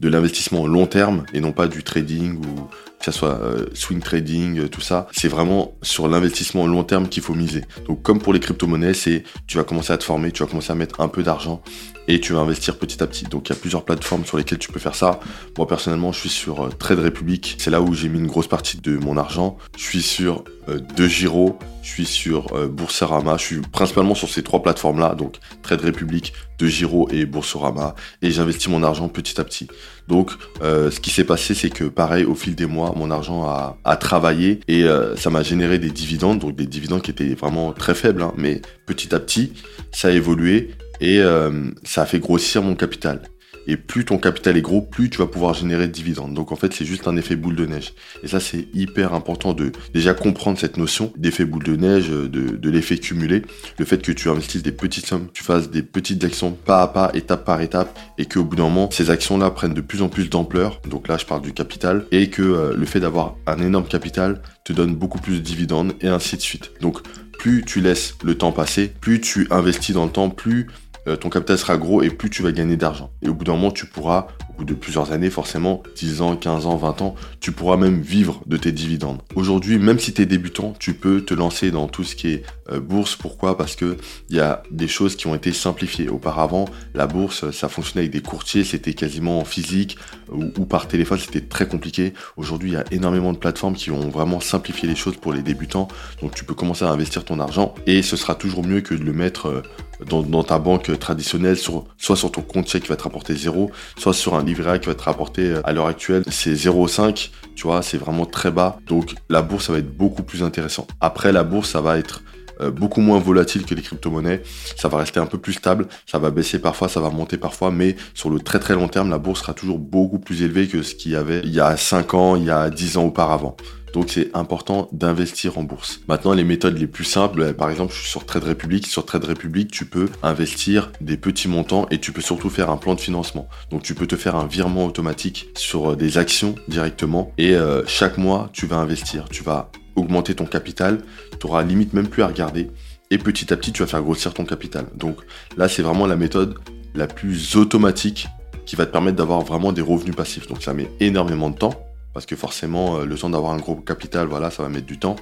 de 0.00 0.08
l'investissement 0.08 0.66
long 0.66 0.86
terme 0.86 1.24
et 1.32 1.40
non 1.40 1.52
pas 1.52 1.66
du 1.66 1.82
trading 1.82 2.36
ou 2.36 2.68
que 3.04 3.12
ce 3.12 3.18
soit 3.18 3.38
euh, 3.42 3.66
swing 3.74 4.00
trading, 4.00 4.60
euh, 4.60 4.68
tout 4.68 4.80
ça. 4.80 5.08
C'est 5.12 5.28
vraiment 5.28 5.74
sur 5.82 6.08
l'investissement 6.08 6.66
long 6.66 6.84
terme 6.84 7.08
qu'il 7.08 7.22
faut 7.22 7.34
miser. 7.34 7.64
Donc 7.86 8.02
comme 8.02 8.18
pour 8.18 8.32
les 8.32 8.40
crypto-monnaies, 8.40 8.94
c'est 8.94 9.24
tu 9.46 9.58
vas 9.58 9.64
commencer 9.64 9.92
à 9.92 9.98
te 9.98 10.04
former, 10.04 10.32
tu 10.32 10.42
vas 10.42 10.48
commencer 10.48 10.72
à 10.72 10.74
mettre 10.74 11.02
un 11.02 11.08
peu 11.08 11.22
d'argent 11.22 11.60
et 12.08 12.18
tu 12.20 12.32
vas 12.32 12.40
investir 12.40 12.78
petit 12.78 13.02
à 13.02 13.06
petit. 13.06 13.24
Donc 13.24 13.48
il 13.48 13.52
y 13.52 13.56
a 13.56 13.58
plusieurs 13.58 13.84
plateformes 13.84 14.24
sur 14.24 14.38
lesquelles 14.38 14.58
tu 14.58 14.72
peux 14.72 14.80
faire 14.80 14.94
ça. 14.94 15.20
Moi 15.58 15.66
personnellement, 15.66 16.12
je 16.12 16.20
suis 16.20 16.28
sur 16.30 16.64
euh, 16.64 16.68
Trade 16.70 17.00
Republic. 17.00 17.56
C'est 17.58 17.70
là 17.70 17.82
où 17.82 17.92
j'ai 17.92 18.08
mis 18.08 18.18
une 18.18 18.26
grosse 18.26 18.48
partie 18.48 18.78
de 18.78 18.96
mon 18.96 19.18
argent. 19.18 19.58
Je 19.76 19.82
suis 19.82 20.02
sur 20.02 20.44
De 20.68 21.06
Giro, 21.06 21.58
je 21.82 21.88
suis 21.88 22.06
sur 22.06 22.54
euh, 22.54 22.68
Boursorama. 22.68 23.36
Je 23.36 23.42
suis 23.42 23.60
principalement 23.60 24.14
sur 24.14 24.28
ces 24.28 24.42
trois 24.42 24.62
plateformes-là, 24.62 25.14
donc 25.14 25.36
Trade 25.62 25.82
Republic, 25.82 26.32
De 26.58 26.66
Giro 26.66 27.08
et 27.10 27.26
Boursorama. 27.26 27.94
Et 28.22 28.30
j'investis 28.30 28.68
mon 28.68 28.82
argent 28.82 29.08
petit 29.08 29.40
à 29.40 29.44
petit. 29.44 29.68
Donc 30.08 30.32
ce 30.60 31.00
qui 31.00 31.10
s'est 31.10 31.24
passé, 31.24 31.54
c'est 31.54 31.70
que 31.70 31.84
pareil, 31.84 32.24
au 32.24 32.34
fil 32.34 32.54
des 32.54 32.66
mois, 32.66 32.92
mon 32.94 33.10
argent 33.10 33.44
a, 33.44 33.96
travaillé 33.96 34.60
et 34.68 34.84
ça 35.16 35.30
m'a 35.30 35.42
généré 35.42 35.78
des 35.78 35.88
dividendes, 35.88 36.40
donc 36.40 36.54
des 36.56 36.66
dividendes 36.66 37.00
qui 37.00 37.10
étaient 37.10 37.34
vraiment 37.34 37.72
très 37.72 37.94
faibles, 37.94 38.22
hein, 38.22 38.34
mais 38.36 38.60
petit 38.86 39.14
à 39.14 39.20
petit, 39.20 39.52
ça 39.92 40.08
a 40.08 40.10
évolué 40.10 40.74
et 41.00 41.20
euh, 41.20 41.70
ça 41.82 42.02
a 42.02 42.06
fait 42.06 42.18
grossir 42.18 42.62
mon 42.62 42.74
capital. 42.74 43.20
Et 43.66 43.76
plus 43.76 44.04
ton 44.04 44.18
capital 44.18 44.56
est 44.56 44.62
gros, 44.62 44.82
plus 44.82 45.10
tu 45.10 45.18
vas 45.18 45.26
pouvoir 45.26 45.54
générer 45.54 45.86
de 45.86 45.92
dividendes. 45.92 46.34
Donc 46.34 46.52
en 46.52 46.56
fait, 46.56 46.72
c'est 46.72 46.84
juste 46.84 47.08
un 47.08 47.16
effet 47.16 47.36
boule 47.36 47.56
de 47.56 47.66
neige. 47.66 47.94
Et 48.22 48.28
ça, 48.28 48.40
c'est 48.40 48.68
hyper 48.74 49.14
important 49.14 49.52
de 49.52 49.72
déjà 49.92 50.14
comprendre 50.14 50.58
cette 50.58 50.76
notion 50.76 51.12
d'effet 51.16 51.44
boule 51.44 51.64
de 51.64 51.76
neige, 51.76 52.08
de, 52.08 52.26
de 52.28 52.70
l'effet 52.70 52.98
cumulé. 52.98 53.42
Le 53.78 53.84
fait 53.84 54.02
que 54.02 54.12
tu 54.12 54.28
investisses 54.28 54.62
des 54.62 54.72
petites 54.72 55.06
sommes, 55.06 55.28
tu 55.32 55.42
fasses 55.42 55.70
des 55.70 55.82
petites 55.82 56.22
actions 56.24 56.52
pas 56.52 56.82
à 56.82 56.88
pas, 56.88 57.10
étape 57.14 57.44
par 57.44 57.60
étape, 57.60 57.98
et 58.18 58.26
qu'au 58.26 58.44
bout 58.44 58.56
d'un 58.56 58.64
moment, 58.64 58.90
ces 58.90 59.10
actions-là 59.10 59.50
prennent 59.50 59.74
de 59.74 59.80
plus 59.80 60.02
en 60.02 60.08
plus 60.08 60.28
d'ampleur. 60.28 60.80
Donc 60.88 61.08
là, 61.08 61.16
je 61.18 61.24
parle 61.24 61.42
du 61.42 61.52
capital. 61.52 62.06
Et 62.10 62.30
que 62.30 62.42
euh, 62.42 62.74
le 62.76 62.86
fait 62.86 63.00
d'avoir 63.00 63.36
un 63.46 63.58
énorme 63.58 63.86
capital 63.86 64.40
te 64.64 64.72
donne 64.72 64.94
beaucoup 64.94 65.18
plus 65.18 65.36
de 65.36 65.40
dividendes, 65.40 65.94
et 66.00 66.08
ainsi 66.08 66.36
de 66.36 66.42
suite. 66.42 66.72
Donc 66.80 67.00
plus 67.38 67.64
tu 67.66 67.80
laisses 67.80 68.16
le 68.24 68.36
temps 68.36 68.52
passer, 68.52 68.92
plus 69.00 69.20
tu 69.20 69.46
investis 69.50 69.94
dans 69.94 70.04
le 70.04 70.10
temps, 70.10 70.30
plus 70.30 70.60
euh, 70.62 70.83
ton 71.20 71.28
capital 71.28 71.58
sera 71.58 71.76
gros 71.76 72.02
et 72.02 72.10
plus 72.10 72.30
tu 72.30 72.42
vas 72.42 72.52
gagner 72.52 72.76
d'argent. 72.76 73.10
Et 73.22 73.28
au 73.28 73.34
bout 73.34 73.44
d'un 73.44 73.52
moment, 73.52 73.70
tu 73.70 73.86
pourras, 73.86 74.28
de 74.60 74.74
plusieurs 74.74 75.12
années, 75.12 75.30
forcément, 75.30 75.82
10 75.96 76.22
ans, 76.22 76.36
15 76.36 76.66
ans, 76.66 76.76
20 76.76 77.02
ans, 77.02 77.14
tu 77.40 77.52
pourras 77.52 77.76
même 77.76 78.00
vivre 78.00 78.42
de 78.46 78.56
tes 78.56 78.72
dividendes. 78.72 79.20
Aujourd'hui, 79.34 79.78
même 79.78 79.98
si 79.98 80.12
tu 80.12 80.22
es 80.22 80.26
débutant, 80.26 80.74
tu 80.78 80.94
peux 80.94 81.22
te 81.22 81.34
lancer 81.34 81.70
dans 81.70 81.88
tout 81.88 82.04
ce 82.04 82.14
qui 82.14 82.28
est 82.28 82.42
euh, 82.70 82.80
bourse. 82.80 83.16
Pourquoi? 83.16 83.56
Parce 83.56 83.76
que 83.76 83.96
il 84.30 84.36
y 84.36 84.40
a 84.40 84.62
des 84.70 84.88
choses 84.88 85.16
qui 85.16 85.26
ont 85.26 85.34
été 85.34 85.52
simplifiées. 85.52 86.08
Auparavant, 86.08 86.66
la 86.94 87.06
bourse, 87.06 87.50
ça 87.50 87.68
fonctionnait 87.68 88.02
avec 88.02 88.12
des 88.12 88.22
courtiers, 88.22 88.64
c'était 88.64 88.94
quasiment 88.94 89.40
en 89.40 89.44
physique 89.44 89.96
ou, 90.30 90.64
par 90.64 90.88
téléphone, 90.88 91.18
c'était 91.18 91.40
très 91.40 91.66
compliqué. 91.66 92.14
Aujourd'hui, 92.36 92.70
il 92.70 92.74
y 92.74 92.76
a 92.76 92.84
énormément 92.90 93.32
de 93.32 93.38
plateformes 93.38 93.74
qui 93.74 93.90
ont 93.90 94.08
vraiment 94.08 94.40
simplifié 94.40 94.88
les 94.88 94.96
choses 94.96 95.16
pour 95.16 95.32
les 95.32 95.42
débutants. 95.42 95.88
Donc 96.22 96.34
tu 96.34 96.44
peux 96.44 96.54
commencer 96.54 96.84
à 96.84 96.90
investir 96.90 97.24
ton 97.24 97.40
argent 97.40 97.74
et 97.86 98.02
ce 98.02 98.16
sera 98.16 98.34
toujours 98.34 98.64
mieux 98.64 98.80
que 98.80 98.94
de 98.94 99.04
le 99.04 99.12
mettre 99.12 99.46
euh, 99.48 99.62
dans, 100.06 100.42
ta 100.42 100.58
banque 100.58 100.98
traditionnelle, 100.98 101.56
soit 101.56 102.16
sur 102.16 102.30
ton 102.30 102.42
compte 102.42 102.68
chèque 102.68 102.84
qui 102.84 102.88
va 102.88 102.96
te 102.96 103.02
rapporter 103.02 103.34
0, 103.34 103.70
soit 103.96 104.12
sur 104.12 104.34
un 104.34 104.43
livret 104.44 104.80
qui 104.80 104.86
va 104.86 104.94
te 104.94 105.02
rapporter 105.02 105.52
euh, 105.52 105.60
à 105.64 105.72
l'heure 105.72 105.86
actuelle, 105.86 106.22
c'est 106.30 106.52
0,5, 106.52 107.30
tu 107.56 107.66
vois, 107.66 107.82
c'est 107.82 107.98
vraiment 107.98 108.26
très 108.26 108.50
bas. 108.50 108.78
Donc 108.86 109.14
la 109.28 109.42
bourse, 109.42 109.66
ça 109.66 109.72
va 109.72 109.78
être 109.78 109.96
beaucoup 109.96 110.22
plus 110.22 110.42
intéressant. 110.42 110.86
Après, 111.00 111.32
la 111.32 111.42
bourse, 111.42 111.70
ça 111.70 111.80
va 111.80 111.98
être 111.98 112.22
euh, 112.60 112.70
beaucoup 112.70 113.00
moins 113.00 113.18
volatile 113.18 113.64
que 113.64 113.74
les 113.74 113.82
crypto-monnaies. 113.82 114.42
Ça 114.76 114.88
va 114.88 114.98
rester 114.98 115.18
un 115.18 115.26
peu 115.26 115.38
plus 115.38 115.54
stable, 115.54 115.86
ça 116.06 116.18
va 116.18 116.30
baisser 116.30 116.58
parfois, 116.58 116.88
ça 116.88 117.00
va 117.00 117.10
monter 117.10 117.36
parfois, 117.36 117.70
mais 117.70 117.96
sur 118.14 118.30
le 118.30 118.38
très 118.38 118.60
très 118.60 118.74
long 118.74 118.88
terme, 118.88 119.10
la 119.10 119.18
bourse 119.18 119.40
sera 119.40 119.54
toujours 119.54 119.78
beaucoup 119.78 120.18
plus 120.18 120.42
élevée 120.42 120.68
que 120.68 120.82
ce 120.82 120.94
qu'il 120.94 121.12
y 121.12 121.16
avait 121.16 121.40
il 121.44 121.52
y 121.52 121.60
a 121.60 121.76
5 121.76 122.14
ans, 122.14 122.36
il 122.36 122.44
y 122.44 122.50
a 122.50 122.70
10 122.70 122.98
ans 122.98 123.04
auparavant. 123.04 123.56
Donc 123.94 124.10
c'est 124.10 124.36
important 124.36 124.88
d'investir 124.90 125.56
en 125.56 125.62
bourse. 125.62 126.00
Maintenant, 126.08 126.32
les 126.32 126.42
méthodes 126.42 126.76
les 126.76 126.88
plus 126.88 127.04
simples, 127.04 127.40
euh, 127.40 127.52
par 127.52 127.70
exemple, 127.70 127.92
je 127.94 128.00
suis 128.00 128.10
sur 128.10 128.26
Trade 128.26 128.42
Republic. 128.42 128.88
Sur 128.88 129.06
Trade 129.06 129.24
Republic, 129.24 129.70
tu 129.70 129.86
peux 129.86 130.08
investir 130.24 130.90
des 131.00 131.16
petits 131.16 131.46
montants 131.46 131.86
et 131.92 131.98
tu 132.00 132.10
peux 132.10 132.20
surtout 132.20 132.50
faire 132.50 132.70
un 132.70 132.76
plan 132.76 132.96
de 132.96 133.00
financement. 133.00 133.48
Donc 133.70 133.82
tu 133.82 133.94
peux 133.94 134.08
te 134.08 134.16
faire 134.16 134.34
un 134.34 134.48
virement 134.48 134.84
automatique 134.84 135.48
sur 135.56 135.92
euh, 135.92 135.96
des 135.96 136.18
actions 136.18 136.56
directement 136.66 137.32
et 137.38 137.54
euh, 137.54 137.86
chaque 137.86 138.18
mois, 138.18 138.50
tu 138.52 138.66
vas 138.66 138.78
investir. 138.78 139.28
Tu 139.28 139.44
vas 139.44 139.70
augmenter 139.94 140.34
ton 140.34 140.46
capital. 140.46 140.98
Tu 141.38 141.46
auras 141.46 141.62
limite 141.62 141.92
même 141.92 142.08
plus 142.08 142.24
à 142.24 142.26
regarder. 142.26 142.70
Et 143.12 143.18
petit 143.18 143.52
à 143.52 143.56
petit, 143.56 143.70
tu 143.70 143.82
vas 143.82 143.86
faire 143.86 144.02
grossir 144.02 144.34
ton 144.34 144.44
capital. 144.44 144.86
Donc 144.96 145.18
là, 145.56 145.68
c'est 145.68 145.82
vraiment 145.82 146.08
la 146.08 146.16
méthode 146.16 146.58
la 146.96 147.06
plus 147.06 147.54
automatique 147.54 148.26
qui 148.66 148.74
va 148.74 148.86
te 148.86 148.90
permettre 148.90 149.18
d'avoir 149.18 149.42
vraiment 149.42 149.70
des 149.70 149.82
revenus 149.82 150.16
passifs. 150.16 150.48
Donc 150.48 150.64
ça 150.64 150.74
met 150.74 150.90
énormément 150.98 151.50
de 151.50 151.56
temps 151.56 151.93
parce 152.14 152.24
que 152.26 152.36
forcément, 152.36 152.98
euh, 152.98 153.04
le 153.04 153.16
temps 153.16 153.28
d'avoir 153.28 153.52
un 153.52 153.58
gros 153.58 153.74
capital, 153.74 154.28
voilà, 154.28 154.50
ça 154.50 154.62
va 154.62 154.68
mettre 154.68 154.86
du 154.86 154.98
temps. 154.98 155.16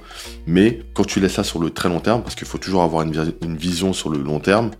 Mais 0.45 0.79
quand 0.93 1.03
tu 1.03 1.19
laisses 1.19 1.33
ça 1.33 1.43
sur 1.43 1.59
le 1.59 1.71
très 1.71 1.89
long 1.89 1.99
terme, 1.99 2.21
parce 2.21 2.35
qu'il 2.35 2.47
faut 2.47 2.59
toujours 2.59 2.83
avoir 2.83 3.01
une, 3.01 3.57
vision 3.57 3.91
sur 3.91 4.09
le 4.09 4.19
long 4.19 4.39
terme, 4.39 4.71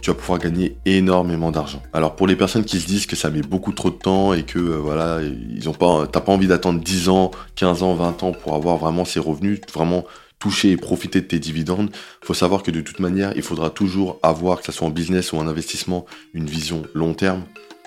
tu 0.00 0.10
vas 0.10 0.16
pouvoir 0.16 0.38
gagner 0.38 0.76
énormément 0.86 1.50
d'argent. 1.50 1.82
Alors 1.92 2.16
pour 2.16 2.26
les 2.26 2.34
personnes 2.34 2.64
qui 2.64 2.80
se 2.80 2.86
disent 2.86 3.04
que 3.04 3.16
ça 3.16 3.28
met 3.28 3.42
beaucoup 3.42 3.72
trop 3.72 3.90
de 3.90 3.96
temps 3.96 4.32
et 4.32 4.44
que 4.44 4.58
euh, 4.58 4.76
voilà, 4.78 5.20
ils 5.22 5.68
ont 5.68 5.74
pas, 5.74 6.06
t'as 6.06 6.20
pas 6.20 6.32
envie 6.32 6.46
d'attendre 6.46 6.80
10 6.80 7.10
ans, 7.10 7.30
15 7.56 7.82
ans, 7.82 7.94
20 7.94 8.22
ans 8.22 8.32
pour 8.32 8.54
avoir 8.54 8.78
vraiment 8.78 9.04
ces 9.04 9.20
revenus, 9.20 9.60
vraiment 9.72 10.04
toucher 10.38 10.70
et 10.70 10.76
profiter 10.78 11.20
de 11.20 11.26
tes 11.26 11.38
dividendes, 11.38 11.90
faut 12.22 12.32
savoir 12.32 12.62
que 12.62 12.70
de 12.70 12.80
toute 12.80 12.98
manière, 12.98 13.32
il 13.36 13.42
faudra 13.42 13.68
toujours 13.68 14.18
avoir, 14.22 14.60
que 14.60 14.64
ce 14.64 14.72
soit 14.72 14.86
en 14.86 14.90
business 14.90 15.32
ou 15.32 15.36
en 15.36 15.46
investissement, 15.46 16.06
une 16.32 16.46
vision 16.46 16.82
long 16.94 17.12
terme. 17.12 17.42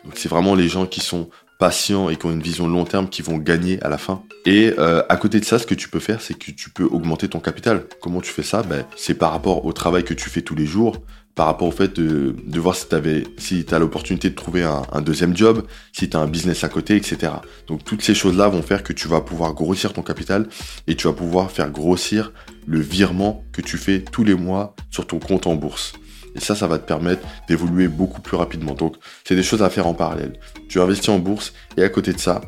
Donc 0.05 0.13
c'est 0.17 0.29
vraiment 0.29 0.53
les 0.53 0.69
gens 0.69 0.85
qui 0.85 0.99
sont 0.99 1.29
patients 1.59 2.09
et 2.09 2.15
qui 2.15 2.25
ont 2.25 2.31
une 2.31 2.41
vision 2.41 2.67
long 2.67 2.85
terme 2.85 3.07
qui 3.07 3.21
vont 3.21 3.37
gagner 3.37 3.81
à 3.83 3.89
la 3.89 3.97
fin. 3.97 4.23
Et 4.45 4.73
euh, 4.77 5.01
à 5.09 5.17
côté 5.17 5.39
de 5.39 5.45
ça, 5.45 5.59
ce 5.59 5.65
que 5.65 5.75
tu 5.75 5.89
peux 5.89 5.99
faire, 5.99 6.21
c'est 6.21 6.33
que 6.33 6.51
tu 6.51 6.69
peux 6.69 6.85
augmenter 6.85 7.27
ton 7.27 7.39
capital. 7.39 7.85
Comment 8.01 8.21
tu 8.21 8.31
fais 8.31 8.43
ça? 8.43 8.63
Ben, 8.63 8.85
C'est 8.95 9.13
par 9.13 9.31
rapport 9.31 9.65
au 9.65 9.73
travail 9.73 10.03
que 10.03 10.13
tu 10.13 10.29
fais 10.29 10.41
tous 10.41 10.55
les 10.55 10.65
jours, 10.65 11.01
par 11.35 11.47
rapport 11.47 11.67
au 11.67 11.71
fait 11.71 11.95
de, 11.95 12.35
de 12.45 12.59
voir 12.59 12.75
si 12.75 12.87
tu 12.87 13.25
si 13.37 13.65
as 13.71 13.79
l'opportunité 13.79 14.29
de 14.29 14.35
trouver 14.35 14.63
un, 14.63 14.83
un, 14.91 15.01
deuxième 15.01 15.35
job, 15.35 15.65
si 15.91 16.09
tu 16.09 16.15
as 16.15 16.19
un 16.19 16.27
business 16.27 16.63
à 16.63 16.69
côté, 16.69 16.95
etc. 16.95 17.31
Donc 17.67 17.83
toutes 17.83 18.03
ces 18.03 18.13
choses-là 18.13 18.49
vont 18.49 18.61
faire 18.61 18.83
que 18.83 18.93
tu 18.93 19.07
vas 19.07 19.21
pouvoir 19.21 19.53
grossir 19.53 19.93
ton 19.93 20.03
capital 20.03 20.47
et 20.87 20.95
tu 20.95 21.07
vas 21.07 21.13
pouvoir 21.13 21.49
faire 21.49 21.71
grossir 21.71 22.31
le 22.67 22.79
virement 22.79 23.43
que 23.51 23.61
tu 23.61 23.77
fais 23.77 23.99
tous 23.99 24.23
les 24.23 24.35
mois 24.35 24.75
sur 24.91 25.07
ton 25.07 25.19
compte 25.19 25.47
en 25.47 25.55
bourse. 25.55 25.93
Et 26.35 26.39
ça, 26.39 26.55
ça 26.55 26.67
va 26.67 26.79
te 26.79 26.85
permettre 26.85 27.25
d'évoluer 27.47 27.87
beaucoup 27.87 28.21
plus 28.21 28.37
rapidement. 28.37 28.73
Donc, 28.73 28.95
c'est 29.23 29.35
des 29.35 29.43
choses 29.43 29.63
à 29.63 29.69
faire 29.69 29.87
en 29.87 29.93
parallèle. 29.93 30.39
Tu 30.69 30.79
investis 30.79 31.09
en 31.09 31.19
bourse 31.19 31.53
et 31.77 31.83
à 31.83 31.89
côté 31.89 32.13
de 32.13 32.19
ça, 32.19 32.41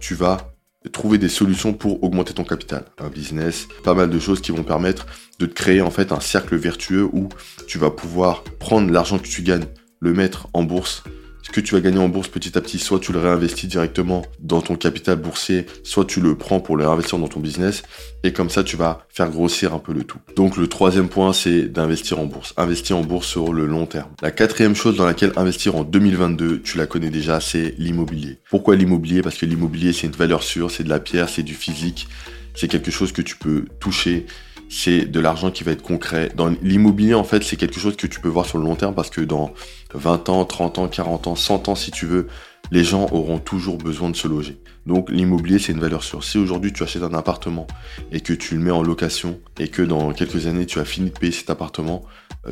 tu 0.00 0.14
vas 0.14 0.52
trouver 0.92 1.18
des 1.18 1.28
solutions 1.28 1.72
pour 1.72 2.02
augmenter 2.02 2.34
ton 2.34 2.44
capital. 2.44 2.84
Un 2.98 3.08
business, 3.08 3.68
pas 3.84 3.94
mal 3.94 4.10
de 4.10 4.18
choses 4.18 4.40
qui 4.40 4.50
vont 4.50 4.64
permettre 4.64 5.06
de 5.38 5.46
te 5.46 5.54
créer 5.54 5.80
en 5.80 5.90
fait 5.90 6.12
un 6.12 6.20
cercle 6.20 6.56
vertueux 6.56 7.04
où 7.04 7.28
tu 7.68 7.78
vas 7.78 7.90
pouvoir 7.90 8.42
prendre 8.58 8.90
l'argent 8.90 9.18
que 9.18 9.28
tu 9.28 9.42
gagnes, 9.42 9.66
le 10.00 10.12
mettre 10.12 10.48
en 10.52 10.64
bourse 10.64 11.04
ce 11.42 11.50
que 11.50 11.60
tu 11.60 11.74
vas 11.74 11.80
gagner 11.80 11.98
en 11.98 12.08
bourse 12.08 12.28
petit 12.28 12.56
à 12.56 12.60
petit, 12.60 12.78
soit 12.78 13.00
tu 13.00 13.12
le 13.12 13.18
réinvestis 13.18 13.66
directement 13.66 14.22
dans 14.40 14.62
ton 14.62 14.76
capital 14.76 15.16
boursier, 15.16 15.66
soit 15.82 16.04
tu 16.04 16.20
le 16.20 16.36
prends 16.36 16.60
pour 16.60 16.76
le 16.76 16.86
réinvestir 16.86 17.18
dans 17.18 17.28
ton 17.28 17.40
business, 17.40 17.82
et 18.22 18.32
comme 18.32 18.48
ça 18.48 18.62
tu 18.64 18.76
vas 18.76 19.06
faire 19.08 19.30
grossir 19.30 19.74
un 19.74 19.78
peu 19.78 19.92
le 19.92 20.04
tout. 20.04 20.18
Donc 20.36 20.56
le 20.56 20.68
troisième 20.68 21.08
point, 21.08 21.32
c'est 21.32 21.62
d'investir 21.64 22.20
en 22.20 22.26
bourse. 22.26 22.54
Investir 22.56 22.96
en 22.96 23.02
bourse 23.02 23.26
sur 23.26 23.52
le 23.52 23.66
long 23.66 23.86
terme. 23.86 24.10
La 24.22 24.30
quatrième 24.30 24.74
chose 24.74 24.96
dans 24.96 25.06
laquelle 25.06 25.32
investir 25.36 25.74
en 25.76 25.84
2022, 25.84 26.62
tu 26.62 26.78
la 26.78 26.86
connais 26.86 27.10
déjà, 27.10 27.40
c'est 27.40 27.74
l'immobilier. 27.78 28.38
Pourquoi 28.48 28.76
l'immobilier? 28.76 29.22
Parce 29.22 29.36
que 29.36 29.46
l'immobilier, 29.46 29.92
c'est 29.92 30.06
une 30.06 30.12
valeur 30.12 30.42
sûre, 30.42 30.70
c'est 30.70 30.84
de 30.84 30.88
la 30.88 31.00
pierre, 31.00 31.28
c'est 31.28 31.42
du 31.42 31.54
physique, 31.54 32.08
c'est 32.54 32.68
quelque 32.68 32.90
chose 32.90 33.12
que 33.12 33.22
tu 33.22 33.36
peux 33.36 33.64
toucher, 33.80 34.26
c'est 34.72 35.04
de 35.04 35.20
l'argent 35.20 35.50
qui 35.50 35.64
va 35.64 35.72
être 35.72 35.82
concret. 35.82 36.30
Dans 36.34 36.48
l'immobilier, 36.62 37.12
en 37.12 37.24
fait, 37.24 37.44
c'est 37.44 37.56
quelque 37.56 37.78
chose 37.78 37.94
que 37.94 38.06
tu 38.06 38.20
peux 38.20 38.30
voir 38.30 38.46
sur 38.46 38.56
le 38.56 38.64
long 38.64 38.74
terme 38.74 38.94
parce 38.94 39.10
que 39.10 39.20
dans 39.20 39.52
20 39.92 40.30
ans, 40.30 40.44
30 40.46 40.78
ans, 40.78 40.88
40 40.88 41.26
ans, 41.26 41.36
100 41.36 41.68
ans, 41.68 41.74
si 41.74 41.90
tu 41.90 42.06
veux, 42.06 42.26
les 42.70 42.82
gens 42.82 43.06
auront 43.12 43.38
toujours 43.38 43.76
besoin 43.76 44.08
de 44.08 44.16
se 44.16 44.26
loger. 44.26 44.56
Donc 44.86 45.10
l'immobilier, 45.10 45.58
c'est 45.58 45.72
une 45.72 45.80
valeur 45.80 46.02
sûre. 46.02 46.24
Si 46.24 46.38
aujourd'hui 46.38 46.72
tu 46.72 46.82
achètes 46.82 47.02
un 47.02 47.12
appartement 47.12 47.66
et 48.12 48.20
que 48.20 48.32
tu 48.32 48.54
le 48.54 48.62
mets 48.62 48.70
en 48.70 48.82
location 48.82 49.38
et 49.58 49.68
que 49.68 49.82
dans 49.82 50.12
quelques 50.14 50.46
années 50.46 50.64
tu 50.64 50.80
as 50.80 50.86
fini 50.86 51.10
de 51.10 51.18
payer 51.18 51.32
cet 51.32 51.50
appartement, 51.50 52.02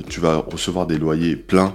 tu 0.09 0.21
vas 0.21 0.37
recevoir 0.37 0.87
des 0.87 0.99
loyers 0.99 1.37
pleins 1.37 1.75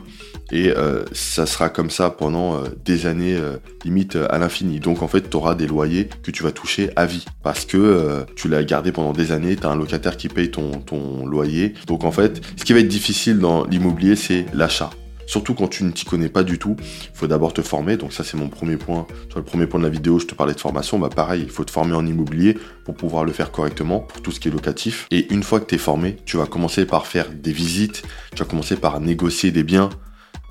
et 0.51 0.69
euh, 0.69 1.03
ça 1.11 1.45
sera 1.45 1.69
comme 1.69 1.89
ça 1.89 2.09
pendant 2.09 2.55
euh, 2.55 2.67
des 2.85 3.07
années, 3.07 3.37
limite 3.83 4.15
à 4.15 4.37
l'infini. 4.37 4.79
Donc 4.79 5.01
en 5.01 5.07
fait, 5.07 5.29
tu 5.29 5.37
auras 5.37 5.55
des 5.55 5.67
loyers 5.67 6.09
que 6.23 6.31
tu 6.31 6.43
vas 6.43 6.51
toucher 6.51 6.91
à 6.95 7.05
vie 7.05 7.25
parce 7.43 7.65
que 7.65 8.25
tu 8.35 8.47
l'as 8.47 8.63
gardé 8.63 8.91
pendant 8.91 9.13
des 9.13 9.31
années, 9.31 9.55
tu 9.55 9.65
as 9.65 9.69
un 9.69 9.75
locataire 9.75 10.17
qui 10.17 10.29
paye 10.29 10.51
ton 10.51 11.25
loyer. 11.25 11.73
Donc 11.87 12.03
en 12.03 12.11
fait, 12.11 12.41
ce 12.57 12.63
qui 12.63 12.73
va 12.73 12.79
être 12.79 12.87
difficile 12.87 13.39
dans 13.39 13.65
l'immobilier, 13.65 14.15
c'est 14.15 14.45
l'achat. 14.53 14.89
Surtout 15.25 15.53
quand 15.53 15.67
tu 15.67 15.83
ne 15.83 15.91
t'y 15.91 16.05
connais 16.05 16.29
pas 16.29 16.43
du 16.43 16.59
tout, 16.59 16.75
il 16.79 17.17
faut 17.17 17.27
d'abord 17.27 17.53
te 17.53 17.61
former. 17.61 17.97
Donc 17.97 18.13
ça 18.13 18.23
c'est 18.23 18.37
mon 18.37 18.49
premier 18.49 18.77
point. 18.77 19.07
Sur 19.29 19.39
le 19.39 19.45
premier 19.45 19.67
point 19.67 19.79
de 19.79 19.85
la 19.85 19.91
vidéo, 19.91 20.19
je 20.19 20.25
te 20.25 20.35
parlais 20.35 20.53
de 20.53 20.59
formation. 20.59 20.99
Bah 20.99 21.09
pareil, 21.13 21.41
il 21.43 21.49
faut 21.49 21.63
te 21.63 21.71
former 21.71 21.95
en 21.95 22.05
immobilier 22.05 22.57
pour 22.83 22.95
pouvoir 22.95 23.25
le 23.25 23.31
faire 23.31 23.51
correctement 23.51 23.99
pour 23.99 24.21
tout 24.21 24.31
ce 24.31 24.39
qui 24.39 24.47
est 24.47 24.51
locatif. 24.51 25.07
Et 25.11 25.31
une 25.33 25.43
fois 25.43 25.59
que 25.59 25.65
tu 25.65 25.75
es 25.75 25.79
formé, 25.79 26.17
tu 26.25 26.37
vas 26.37 26.45
commencer 26.45 26.85
par 26.85 27.07
faire 27.07 27.29
des 27.29 27.51
visites, 27.53 28.03
tu 28.31 28.39
vas 28.39 28.45
commencer 28.45 28.75
par 28.75 28.99
négocier 28.99 29.51
des 29.51 29.63
biens, 29.63 29.89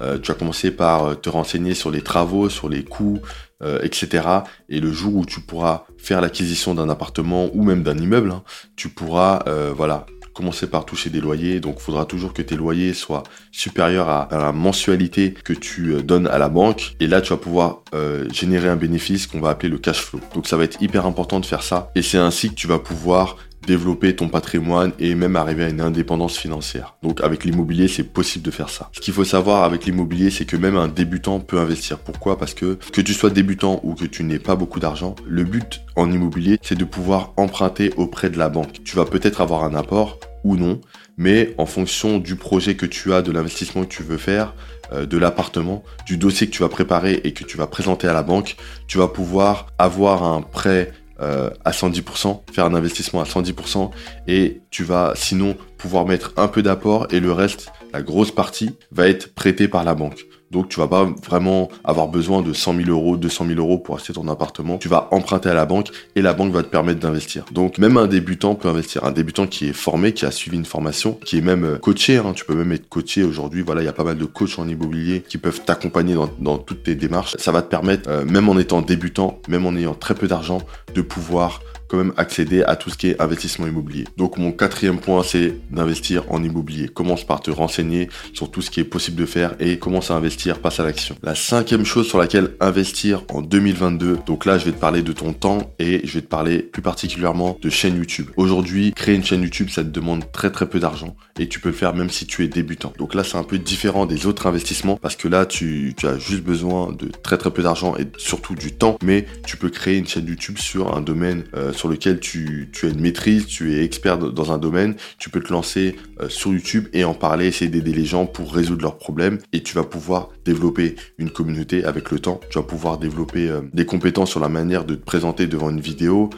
euh, 0.01 0.19
tu 0.19 0.33
vas 0.33 0.39
commencer 0.39 0.71
par 0.71 1.05
euh, 1.05 1.15
te 1.15 1.29
renseigner 1.29 1.75
sur 1.75 1.91
les 1.91 2.03
travaux, 2.03 2.49
sur 2.49 2.69
les 2.69 2.83
coûts, 2.83 3.21
euh, 3.63 3.81
etc. 3.83 4.27
Et 4.69 4.81
le 4.81 4.93
jour 4.93 5.15
où 5.15 5.25
tu 5.25 5.41
pourras 5.41 5.85
faire 5.99 6.21
l'acquisition 6.21 6.75
d'un 6.75 6.89
appartement 6.89 7.49
ou 7.55 7.63
même 7.63 7.83
d'un 7.83 7.97
immeuble, 7.97 8.31
hein, 8.33 8.43
tu 8.77 8.89
pourras 8.89 9.45
voilà 9.75 10.07
commencer 10.35 10.67
par 10.67 10.85
toucher 10.85 11.09
des 11.09 11.21
loyers. 11.21 11.61
Donc, 11.61 11.77
il 11.79 11.83
faudra 11.83 12.05
toujours 12.05 12.35
que 12.35 12.43
tes 12.43 12.57
loyers 12.57 12.93
soient 12.93 13.23
supérieurs 13.53 14.09
à, 14.09 14.29
la 14.31 14.53
mensualité 14.53 15.35
que 15.45 15.53
tu 15.53 15.95
euh, 15.95 16.03
donnes 16.03 16.27
à 16.27 16.39
la 16.39 16.49
banque. 16.49 16.97
Et 17.01 17.07
là, 17.07 17.23
tu 17.23 17.31
vas 17.31 17.39
pouvoir 17.39 17.83
euh, 17.95 18.29
générer 18.31 18.69
un 18.69 18.77
bénéfice 18.77 19.27
qu'on 19.27 19.41
va 19.41 19.51
appeler 19.51 19.71
le 19.71 19.79
cash 19.79 20.03
flow. 20.03 20.21
Donc, 20.35 20.47
ça 20.47 20.57
va 20.57 20.65
être 20.65 20.83
hyper 20.83 21.07
important 21.07 21.41
de 21.41 21.47
faire 21.47 21.63
ça. 21.63 21.91
Et 21.95 22.03
c'est 22.03 22.19
ainsi 22.19 22.51
que 22.51 22.55
tu 22.55 22.67
vas 22.67 22.79
pouvoir 22.79 23.37
développer 23.67 24.15
ton 24.17 24.29
patrimoine 24.29 24.93
et 24.99 25.15
même 25.15 25.37
arriver 25.37 25.65
à 25.65 25.69
une 25.69 25.81
indépendance 25.81 26.37
financière. 26.37 26.97
Donc 27.03 27.21
avec 27.21 27.45
l'immobilier, 27.45 27.89
c'est 27.89 28.05
possible 28.05 28.45
de 28.45 28.51
faire 28.51 28.69
ça. 28.69 28.91
Ce 28.93 29.01
qu'il 29.01 29.15
faut 29.15 29.25
savoir 29.25 29.65
avec 29.65 29.85
l'immobilier, 29.85 30.31
c'est 30.31 30.45
que 30.45 30.57
même 30.57 30.77
un 30.77 30.89
débutant 30.89 31.41
peut 31.41 31.59
investir. 31.59 31.99
Pourquoi? 31.99 32.39
Parce 32.39 32.55
que 32.55 32.79
que 32.93 33.01
tu 33.01 33.15
sois 33.15 33.31
débutant 33.31 33.81
ou 33.83 33.95
que 33.95 34.05
tu 34.05 34.25
n'aies 34.25 34.39
pas 34.39 34.57
beaucoup 34.57 34.81
d'argent, 34.81 35.15
le 35.27 35.45
but 35.45 35.83
en 35.97 36.11
immobilier, 36.11 36.59
c'est 36.63 36.79
de 36.79 36.85
pouvoir 36.85 37.33
emprunter 37.37 37.93
auprès 37.97 38.31
de 38.31 38.39
la 38.39 38.49
banque. 38.49 38.83
Tu 38.85 38.97
vas 38.97 39.05
peut-être 39.05 39.41
avoir 39.41 39.65
un 39.65 39.75
apport 39.75 40.19
ou 40.45 40.57
non, 40.57 40.81
mais 41.17 41.55
en 41.59 41.67
fonction 41.67 42.19
du 42.19 42.37
projet 42.37 42.75
que 42.75 42.87
tu 42.87 43.13
as, 43.13 43.23
de 43.23 43.33
l'investissement 43.33 43.83
que 43.85 43.89
tu 43.89 44.03
veux 44.03 44.19
faire, 44.19 44.55
euh, 44.93 45.07
de 45.07 45.17
l'appartement, 45.17 45.83
du 46.07 46.17
dossier 46.17 46.47
que 46.47 46.53
tu 46.53 46.63
vas 46.63 46.69
préparer 46.69 47.21
et 47.25 47.33
que 47.33 47.45
tu 47.45 47.57
vas 47.57 47.67
présenter 47.67 48.07
à 48.07 48.13
la 48.13 48.23
banque, 48.23 48.57
tu 48.87 48.99
vas 48.99 49.09
pouvoir 49.09 49.67
avoir 49.79 50.23
un 50.25 50.43
prêt 50.43 50.93
euh, 51.21 51.51
à 51.65 51.71
110%, 51.71 52.41
faire 52.53 52.65
un 52.65 52.75
investissement 52.75 53.21
à 53.21 53.25
110% 53.25 53.91
et 54.27 54.63
tu 54.71 54.85
vas 54.85 55.13
sinon 55.15 55.57
pouvoir 55.79 56.07
mettre 56.07 56.33
un 56.37 56.49
peu 56.49 56.63
d'apport 56.63 57.07
et 57.11 57.21
le 57.21 57.33
reste, 57.33 57.73
la 57.93 58.03
grosse 58.03 58.33
partie, 58.33 58.77
va 58.91 59.09
être 59.09 59.35
prêté 59.35 59.69
par 59.69 59.85
la 59.85 59.95
banque. 59.95 60.27
Donc 60.55 60.69
tu 60.69 60.79
vas 60.79 60.87
pas 60.87 61.13
vraiment 61.27 61.69
avoir 61.83 62.07
besoin 62.07 62.41
de 62.41 62.53
100 62.53 62.77
000 62.77 62.89
euros, 62.89 63.17
200 63.17 63.47
000 63.49 63.59
euros 63.59 63.79
pour 63.79 63.97
acheter 63.97 64.13
ton 64.13 64.29
appartement. 64.29 64.79
Tu 64.79 64.89
vas 64.89 65.09
emprunter 65.11 65.49
à 65.49 65.55
la 65.55 65.67
banque 65.67 65.89
et 66.15 66.23
la 66.23 66.33
banque 66.33 66.53
va 66.53 66.63
te 66.63 66.69
permettre 66.69 67.01
d'investir. 67.01 67.45
Donc 67.51 67.79
même 67.79 67.97
un 67.97 68.07
débutant 68.07 68.55
peut 68.55 68.69
investir. 68.69 69.05
Un 69.05 69.11
débutant 69.11 69.49
qui 69.49 69.69
est 69.69 69.73
formé, 69.73 70.13
qui 70.13 70.25
a 70.25 70.31
suivi 70.31 70.57
une 70.57 70.65
formation, 70.65 71.19
qui 71.25 71.39
est 71.39 71.41
même 71.41 71.65
euh, 71.65 71.79
coaché. 71.79 72.19
Hein. 72.19 72.33
Tu 72.37 72.45
peux 72.45 72.55
même 72.55 72.71
être 72.71 72.89
coaché 72.89 73.25
aujourd'hui. 73.25 73.63
Voilà, 73.63 73.83
il 73.83 73.85
y 73.85 73.89
a 73.89 73.93
pas 73.93 74.05
mal 74.05 74.17
de 74.17 74.25
coachs 74.25 74.59
en 74.59 74.69
immobilier 74.69 75.25
qui 75.29 75.39
peuvent 75.39 75.61
t'accompagner 75.65 76.15
dans, 76.39 76.59
toutes 76.59 76.85
tes 76.85 76.95
démarches. 76.95 77.35
Ça 77.39 77.51
va 77.51 77.61
te 77.61 77.69
permettre, 77.69 78.09
euh, 78.09 78.25
même 78.25 78.49
en 78.49 78.57
étant 78.57 78.81
débutant, 78.81 79.41
même 79.49 79.67
en 79.67 79.75
ayant 79.75 79.95
très 79.95 80.15
peu 80.15 80.29
d'argent, 80.29 80.59
de 80.95 81.03
pouvoir 81.03 81.61
même 81.97 82.13
accéder 82.17 82.63
à 82.63 82.77
tout 82.77 82.91
ce 82.91 82.97
qui 82.97 83.09
est 83.09 83.21
investissement 83.21 83.67
immobilier. 83.67 84.05
Donc 84.17 84.39
mon 84.39 84.53
quatrième 84.53 84.99
point, 84.99 85.23
c'est 85.23 85.55
d'investir 85.71 86.25
en 86.31 86.43
immobilier. 86.43 86.89
Commence 86.89 87.25
par 87.25 87.41
te 87.41 87.51
renseigner 87.51 88.09
sur 88.33 88.51
tout 88.51 88.63
ce 88.63 88.71
qui 88.71 88.81
est 88.81 88.85
possible 88.85 89.17
de 89.21 89.27
faire 89.27 89.55
et 89.61 89.79
commence 89.79 90.11
à 90.11 90.15
investir, 90.15 90.59
passe 90.61 90.81
à 90.81 90.85
l'action. 90.85 91.17
La 91.23 91.35
cinquième 91.35 91.85
chose 91.85 92.07
sur 92.07 92.19
laquelle 92.19 92.51
investir 92.61 93.23
en 93.33 93.43
2022, 93.43 94.19
donc 94.27 94.45
là 94.45 94.59
je 94.59 94.65
vais 94.65 94.73
te 94.73 94.81
parler 94.81 95.03
de 95.03 95.13
ton 95.13 95.33
temps 95.33 95.75
et 95.79 96.01
je 96.05 96.15
vais 96.15 96.23
te 96.23 96.29
parler 96.29 96.59
plus 96.59 96.83
particulièrement 96.83 97.59
de 97.61 97.71
chaîne 97.71 97.97
YouTube. 97.97 98.31
Aujourd'hui, 98.37 98.93
créer 98.93 99.15
une 99.15 99.25
chaîne 99.25 99.43
YouTube, 99.43 99.71
ça 99.71 99.83
te 99.83 99.89
demande 99.89 100.31
très 100.33 100.51
très 100.51 100.69
peu 100.69 100.81
d'argent 100.81 101.17
et 101.39 101.49
tu 101.49 101.61
peux 101.61 101.71
le 101.71 101.75
faire 101.75 101.95
même 101.95 102.11
si 102.11 102.27
tu 102.27 102.45
es 102.45 102.49
débutant. 102.49 102.93
Donc 102.99 103.15
là 103.15 103.25
c'est 103.25 103.37
un 103.37 103.45
peu 103.45 103.59
différent 103.59 104.07
des 104.07 104.27
autres 104.27 104.47
investissements 104.47 104.97
parce 104.97 105.17
que 105.17 105.29
là 105.29 105.47
tu, 105.47 105.95
tu 105.97 106.07
as 106.07 106.19
juste 106.19 106.43
besoin 106.43 106.93
de 106.93 107.09
très 107.09 107.39
très 107.39 107.51
peu 107.51 107.63
d'argent 107.63 107.97
et 107.97 108.07
surtout 108.17 108.55
du 108.55 108.73
temps, 108.73 108.99
mais 109.03 109.27
tu 109.47 109.57
peux 109.57 109.71
créer 109.71 109.99
une 109.99 110.07
chaîne 110.07 110.27
YouTube 110.27 110.59
sur 110.59 110.97
un 110.97 111.01
domaine 111.01 111.45
euh, 111.55 111.73
sur 111.73 111.84
lequel 111.89 112.21
tu, 112.21 112.71
as 112.83 112.87
une 112.87 113.01
maîtrise, 113.01 113.47
tu 113.47 113.75
es 113.75 113.85
expert 113.85 114.19
dans 114.19 114.53
un 114.53 114.59
domaine, 114.59 114.95
tu 115.19 115.31
peux 115.31 115.41
te 115.41 115.53
lancer 115.53 115.97
euh, 116.21 116.29
sur 116.29 116.53
YouTube 116.53 116.89
et 116.93 117.05
en 117.05 117.15
parler, 117.15 117.47
essayer 117.47 117.71
d'aider 117.71 117.93
les 117.93 118.05
gens 118.05 118.27
pour 118.27 118.53
résoudre 118.53 118.83
leurs 118.83 118.99
problèmes 118.99 119.39
et 119.53 119.63
tu 119.63 119.75
vas 119.75 119.85
pouvoir 119.85 120.31
développer 120.45 120.97
une 121.19 121.31
communauté 121.31 121.85
avec 121.85 122.11
le 122.11 122.19
temps. 122.19 122.41
Tu 122.51 122.59
vas 122.59 122.65
pouvoir 122.65 122.99
développer 122.99 123.49
euh, 123.49 123.61
des 123.73 123.87
compétences 123.87 124.31
sur 124.31 124.41
la 124.41 124.49
manière 124.49 124.85
de 124.85 124.95
te 124.95 125.05
présenter 125.05 125.47
devant 125.47 125.71
une 125.71 125.81
vidéo, 125.81 126.31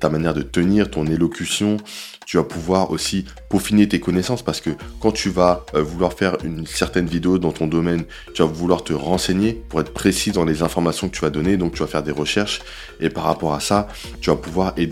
ta 0.00 0.10
manière 0.10 0.34
de 0.34 0.42
tenir, 0.42 0.90
ton 0.90 1.06
élocution. 1.06 1.76
Tu 2.26 2.36
vas 2.36 2.44
pouvoir 2.44 2.90
aussi 2.90 3.24
peaufiner 3.48 3.88
tes 3.88 3.98
connaissances 3.98 4.42
parce 4.42 4.60
que 4.60 4.70
quand 5.00 5.12
tu 5.12 5.30
vas 5.30 5.64
euh, 5.74 5.82
vouloir 5.82 6.12
faire 6.12 6.36
une 6.44 6.66
certaine 6.66 7.06
vidéo 7.06 7.38
dans 7.38 7.52
ton 7.52 7.66
domaine, 7.66 8.04
tu 8.34 8.42
vas 8.42 8.48
vouloir 8.48 8.84
te 8.84 8.92
renseigner 8.92 9.52
pour 9.68 9.80
être 9.80 9.92
précis 9.92 10.30
dans 10.30 10.44
les 10.44 10.62
informations 10.62 11.08
que 11.08 11.14
tu 11.14 11.22
vas 11.22 11.30
donner. 11.30 11.56
Donc 11.56 11.74
tu 11.74 11.80
vas 11.80 11.88
faire 11.88 12.02
des 12.02 12.12
recherches 12.12 12.60
et 13.00 13.10
par 13.10 13.24
rapport 13.24 13.54
à 13.54 13.60
ça, 13.60 13.88
tu 14.20 14.30
vas 14.30 14.36
pouvoir 14.36 14.74
aider 14.76 14.89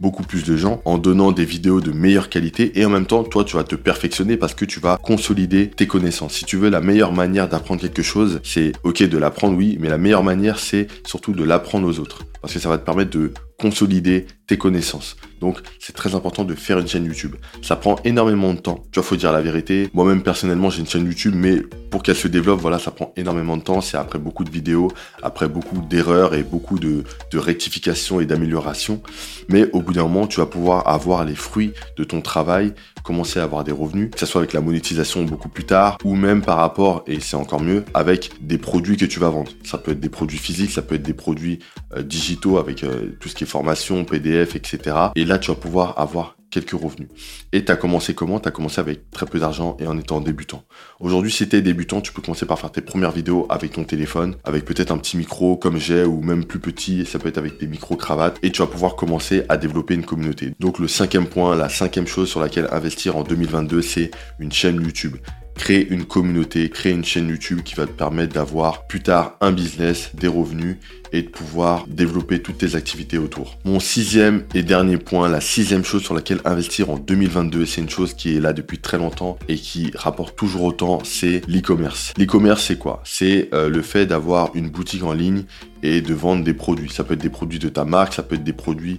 beaucoup 0.00 0.22
plus 0.22 0.44
de 0.44 0.56
gens 0.56 0.80
en 0.84 0.98
donnant 0.98 1.30
des 1.30 1.44
vidéos 1.44 1.80
de 1.80 1.92
meilleure 1.92 2.30
qualité 2.30 2.78
et 2.80 2.84
en 2.84 2.88
même 2.88 3.06
temps, 3.06 3.22
toi, 3.22 3.44
tu 3.44 3.56
vas 3.56 3.64
te 3.64 3.76
perfectionner 3.76 4.36
parce 4.36 4.54
que 4.54 4.64
tu 4.64 4.80
vas 4.80 4.96
consolider 4.96 5.68
tes 5.68 5.86
connaissances. 5.86 6.34
Si 6.34 6.44
tu 6.44 6.56
veux, 6.56 6.70
la 6.70 6.80
meilleure 6.80 7.12
manière 7.12 7.48
d'apprendre 7.48 7.80
quelque 7.80 8.02
chose, 8.02 8.40
c'est 8.42 8.72
ok 8.82 9.02
de 9.02 9.18
l'apprendre, 9.18 9.56
oui, 9.56 9.76
mais 9.78 9.88
la 9.88 9.98
meilleure 9.98 10.24
manière, 10.24 10.58
c'est 10.58 10.86
surtout 11.06 11.32
de 11.32 11.44
l'apprendre 11.44 11.86
aux 11.86 11.98
autres 11.98 12.24
parce 12.40 12.54
que 12.54 12.58
ça 12.58 12.68
va 12.68 12.78
te 12.78 12.84
permettre 12.84 13.10
de 13.10 13.32
consolider 13.60 14.26
tes 14.46 14.58
connaissances. 14.58 15.16
Donc, 15.40 15.58
c'est 15.78 15.94
très 15.94 16.14
important 16.14 16.44
de 16.44 16.54
faire 16.54 16.78
une 16.78 16.88
chaîne 16.88 17.04
YouTube. 17.04 17.36
Ça 17.62 17.76
prend 17.76 17.96
énormément 18.04 18.52
de 18.52 18.58
temps. 18.58 18.84
Tu 18.90 18.98
vois, 18.98 19.08
faut 19.08 19.16
dire 19.16 19.32
la 19.32 19.40
vérité. 19.40 19.88
Moi-même, 19.94 20.22
personnellement, 20.22 20.70
j'ai 20.70 20.80
une 20.80 20.88
chaîne 20.88 21.06
YouTube, 21.06 21.34
mais 21.36 21.62
pour 21.90 22.02
qu'elle 22.02 22.16
se 22.16 22.28
développe, 22.28 22.60
voilà, 22.60 22.78
ça 22.78 22.90
prend 22.90 23.12
énormément 23.16 23.56
de 23.56 23.62
temps. 23.62 23.80
C'est 23.80 23.96
après 23.96 24.18
beaucoup 24.18 24.44
de 24.44 24.50
vidéos, 24.50 24.90
après 25.22 25.48
beaucoup 25.48 25.80
d'erreurs 25.88 26.34
et 26.34 26.42
beaucoup 26.42 26.78
de, 26.78 27.04
de 27.30 27.38
rectifications 27.38 28.20
et 28.20 28.26
d'améliorations. 28.26 29.02
Mais 29.48 29.70
au 29.72 29.80
bout 29.80 29.92
d'un 29.92 30.02
moment, 30.02 30.26
tu 30.26 30.40
vas 30.40 30.46
pouvoir 30.46 30.88
avoir 30.88 31.24
les 31.24 31.34
fruits 31.36 31.72
de 31.96 32.04
ton 32.04 32.20
travail, 32.20 32.74
commencer 33.02 33.40
à 33.40 33.44
avoir 33.44 33.64
des 33.64 33.72
revenus, 33.72 34.10
que 34.10 34.18
ce 34.18 34.26
soit 34.26 34.40
avec 34.40 34.52
la 34.52 34.60
monétisation 34.60 35.24
beaucoup 35.24 35.48
plus 35.48 35.64
tard, 35.64 35.98
ou 36.04 36.14
même 36.14 36.42
par 36.42 36.58
rapport, 36.58 37.04
et 37.06 37.20
c'est 37.20 37.36
encore 37.36 37.60
mieux, 37.60 37.84
avec 37.94 38.32
des 38.40 38.58
produits 38.58 38.96
que 38.96 39.04
tu 39.04 39.20
vas 39.20 39.30
vendre. 39.30 39.52
Ça 39.64 39.78
peut 39.78 39.92
être 39.92 40.00
des 40.00 40.08
produits 40.08 40.38
physiques, 40.38 40.70
ça 40.70 40.82
peut 40.82 40.94
être 40.96 41.02
des 41.02 41.14
produits 41.14 41.60
euh, 41.96 42.02
digitaux 42.02 42.58
avec 42.58 42.84
euh, 42.84 43.16
tout 43.20 43.28
ce 43.28 43.34
qui 43.34 43.44
est 43.44 43.46
formation, 43.46 44.04
PDF, 44.04 44.56
etc. 44.56 44.96
Et 45.16 45.24
là, 45.24 45.38
tu 45.38 45.50
vas 45.50 45.56
pouvoir 45.56 45.98
avoir 45.98 46.36
quelques 46.50 46.72
revenus. 46.72 47.08
Et 47.52 47.64
tu 47.64 47.72
as 47.72 47.76
commencé 47.76 48.14
comment? 48.14 48.40
Tu 48.40 48.48
as 48.48 48.52
commencé 48.52 48.80
avec 48.80 49.10
très 49.10 49.26
peu 49.26 49.38
d'argent 49.38 49.76
et 49.80 49.86
en 49.86 49.98
étant 49.98 50.20
débutant. 50.20 50.64
Aujourd'hui, 50.98 51.30
si 51.30 51.48
tu 51.48 51.56
es 51.56 51.62
débutant, 51.62 52.00
tu 52.00 52.12
peux 52.12 52.22
commencer 52.22 52.46
par 52.46 52.58
faire 52.58 52.72
tes 52.72 52.80
premières 52.80 53.12
vidéos 53.12 53.46
avec 53.48 53.72
ton 53.72 53.84
téléphone, 53.84 54.36
avec 54.44 54.64
peut-être 54.64 54.90
un 54.90 54.98
petit 54.98 55.16
micro 55.16 55.56
comme 55.56 55.78
j'ai 55.78 56.04
ou 56.04 56.20
même 56.22 56.44
plus 56.44 56.58
petit, 56.58 57.06
ça 57.06 57.18
peut 57.18 57.28
être 57.28 57.38
avec 57.38 57.58
des 57.58 57.66
micro-cravates 57.66 58.38
et 58.42 58.50
tu 58.50 58.62
vas 58.62 58.68
pouvoir 58.68 58.96
commencer 58.96 59.44
à 59.48 59.56
développer 59.56 59.94
une 59.94 60.04
communauté. 60.04 60.52
Donc 60.60 60.78
le 60.78 60.88
cinquième 60.88 61.26
point, 61.26 61.54
la 61.56 61.68
cinquième 61.68 62.06
chose 62.06 62.28
sur 62.28 62.40
laquelle 62.40 62.68
investir 62.72 63.16
en 63.16 63.22
2022, 63.22 63.82
c'est 63.82 64.10
une 64.38 64.52
chaîne 64.52 64.82
YouTube 64.82 65.16
créer 65.60 65.86
une 65.90 66.06
communauté, 66.06 66.70
créer 66.70 66.94
une 66.94 67.04
chaîne 67.04 67.28
YouTube 67.28 67.60
qui 67.62 67.74
va 67.74 67.84
te 67.84 67.92
permettre 67.92 68.32
d'avoir 68.32 68.86
plus 68.86 69.02
tard 69.02 69.36
un 69.42 69.52
business, 69.52 70.10
des 70.14 70.26
revenus 70.26 70.78
et 71.12 71.20
de 71.20 71.28
pouvoir 71.28 71.86
développer 71.86 72.40
toutes 72.40 72.56
tes 72.56 72.76
activités 72.76 73.18
autour. 73.18 73.58
Mon 73.66 73.78
sixième 73.78 74.44
et 74.54 74.62
dernier 74.62 74.96
point, 74.96 75.28
la 75.28 75.42
sixième 75.42 75.84
chose 75.84 76.02
sur 76.02 76.14
laquelle 76.14 76.40
investir 76.46 76.88
en 76.88 76.96
2022, 76.96 77.62
et 77.62 77.66
c'est 77.66 77.82
une 77.82 77.90
chose 77.90 78.14
qui 78.14 78.34
est 78.34 78.40
là 78.40 78.54
depuis 78.54 78.78
très 78.78 78.96
longtemps 78.96 79.38
et 79.48 79.56
qui 79.56 79.92
rapporte 79.94 80.34
toujours 80.34 80.62
autant, 80.62 81.00
c'est 81.04 81.42
l'e-commerce. 81.46 82.14
L'e-commerce, 82.16 82.64
c'est 82.64 82.78
quoi? 82.78 83.02
C'est 83.04 83.50
euh, 83.52 83.68
le 83.68 83.82
fait 83.82 84.06
d'avoir 84.06 84.52
une 84.54 84.70
boutique 84.70 85.02
en 85.02 85.12
ligne 85.12 85.42
et 85.82 86.00
de 86.00 86.14
vendre 86.14 86.42
des 86.42 86.54
produits. 86.54 86.90
Ça 86.90 87.04
peut 87.04 87.14
être 87.14 87.22
des 87.22 87.28
produits 87.28 87.58
de 87.58 87.68
ta 87.68 87.84
marque, 87.84 88.14
ça 88.14 88.22
peut 88.22 88.36
être 88.36 88.44
des 88.44 88.54
produits 88.54 88.98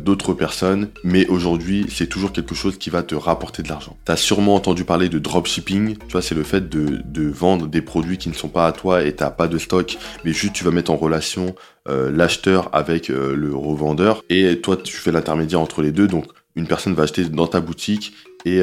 d'autres 0.00 0.34
personnes, 0.34 0.88
mais 1.02 1.26
aujourd'hui, 1.26 1.86
c'est 1.90 2.06
toujours 2.06 2.32
quelque 2.32 2.54
chose 2.54 2.78
qui 2.78 2.90
va 2.90 3.02
te 3.02 3.14
rapporter 3.14 3.62
de 3.62 3.68
l'argent. 3.68 3.96
Tu 4.06 4.12
as 4.12 4.16
sûrement 4.16 4.54
entendu 4.54 4.84
parler 4.84 5.08
de 5.08 5.18
dropshipping, 5.18 5.96
tu 5.96 6.12
vois, 6.12 6.22
c'est 6.22 6.34
le 6.34 6.44
fait 6.44 6.68
de, 6.68 7.00
de, 7.04 7.28
vendre 7.28 7.66
des 7.66 7.82
produits 7.82 8.18
qui 8.18 8.28
ne 8.28 8.34
sont 8.34 8.48
pas 8.48 8.66
à 8.66 8.72
toi 8.72 9.02
et 9.02 9.14
tu 9.14 9.24
pas 9.36 9.48
de 9.48 9.58
stock, 9.58 9.98
mais 10.24 10.32
juste 10.32 10.52
tu 10.52 10.64
vas 10.64 10.70
mettre 10.70 10.90
en 10.90 10.96
relation 10.96 11.54
euh, 11.88 12.10
l'acheteur 12.10 12.70
avec 12.72 13.10
euh, 13.10 13.34
le 13.34 13.54
revendeur. 13.54 14.22
Et 14.30 14.60
toi, 14.60 14.76
tu 14.76 14.96
fais 14.96 15.10
l'intermédiaire 15.10 15.60
entre 15.60 15.82
les 15.82 15.92
deux, 15.92 16.06
donc 16.06 16.26
une 16.54 16.68
personne 16.68 16.94
va 16.94 17.02
acheter 17.02 17.24
dans 17.24 17.48
ta 17.48 17.60
boutique 17.60 18.12
et 18.44 18.62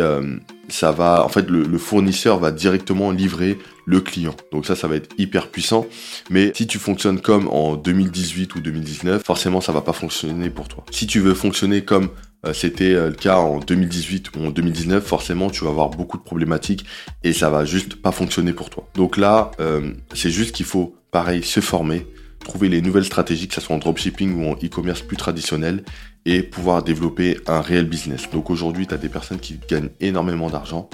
ça 0.69 0.91
va, 0.91 1.25
en 1.25 1.29
fait, 1.29 1.49
le, 1.49 1.77
fournisseur 1.77 2.39
va 2.39 2.51
directement 2.51 3.11
livrer 3.11 3.57
le 3.85 4.01
client. 4.01 4.35
Donc 4.51 4.65
ça, 4.65 4.75
ça 4.75 4.87
va 4.87 4.95
être 4.95 5.09
hyper 5.17 5.49
puissant. 5.49 5.85
Mais 6.29 6.51
si 6.55 6.67
tu 6.67 6.79
fonctionnes 6.79 7.19
comme 7.19 7.47
en 7.47 7.75
2018 7.75 8.55
ou 8.55 8.61
2019, 8.61 9.23
forcément, 9.23 9.61
ça 9.61 9.71
va 9.71 9.81
pas 9.81 9.93
fonctionner 9.93 10.49
pour 10.49 10.67
toi. 10.67 10.83
Si 10.91 11.07
tu 11.07 11.19
veux 11.19 11.33
fonctionner 11.33 11.83
comme 11.83 12.09
euh, 12.45 12.53
c'était 12.53 12.93
euh, 12.93 13.09
le 13.09 13.15
cas 13.15 13.37
en 13.37 13.59
2018 13.59 14.35
ou 14.35 14.45
en 14.45 14.49
2019, 14.49 15.03
forcément, 15.03 15.49
tu 15.49 15.63
vas 15.63 15.69
avoir 15.69 15.89
beaucoup 15.89 16.17
de 16.17 16.23
problématiques 16.23 16.85
et 17.23 17.33
ça 17.33 17.49
va 17.49 17.65
juste 17.65 18.01
pas 18.01 18.11
fonctionner 18.11 18.53
pour 18.53 18.69
toi. 18.69 18.87
Donc 18.95 19.17
là, 19.17 19.51
euh, 19.59 19.93
c'est 20.13 20.31
juste 20.31 20.55
qu'il 20.55 20.65
faut, 20.65 20.95
pareil, 21.11 21.43
se 21.43 21.59
former, 21.59 22.07
trouver 22.43 22.69
les 22.69 22.81
nouvelles 22.81 23.05
stratégies, 23.05 23.47
que 23.47 23.53
ce 23.53 23.61
soit 23.61 23.75
en 23.75 23.79
dropshipping 23.79 24.43
ou 24.43 24.49
en 24.49 24.53
e-commerce 24.53 25.01
plus 25.01 25.17
traditionnel, 25.17 25.83
et 26.25 26.43
pouvoir 26.43 26.83
développer 26.83 27.37
un 27.47 27.61
réel 27.61 27.85
business. 27.85 28.29
Donc 28.31 28.49
aujourd'hui, 28.49 28.87
tu 28.87 28.93
as 28.93 28.97
des 28.97 29.09
personnes 29.09 29.39
qui 29.39 29.59
gagnent 29.67 29.89
énormément 29.99 30.49
d'argent 30.49 30.89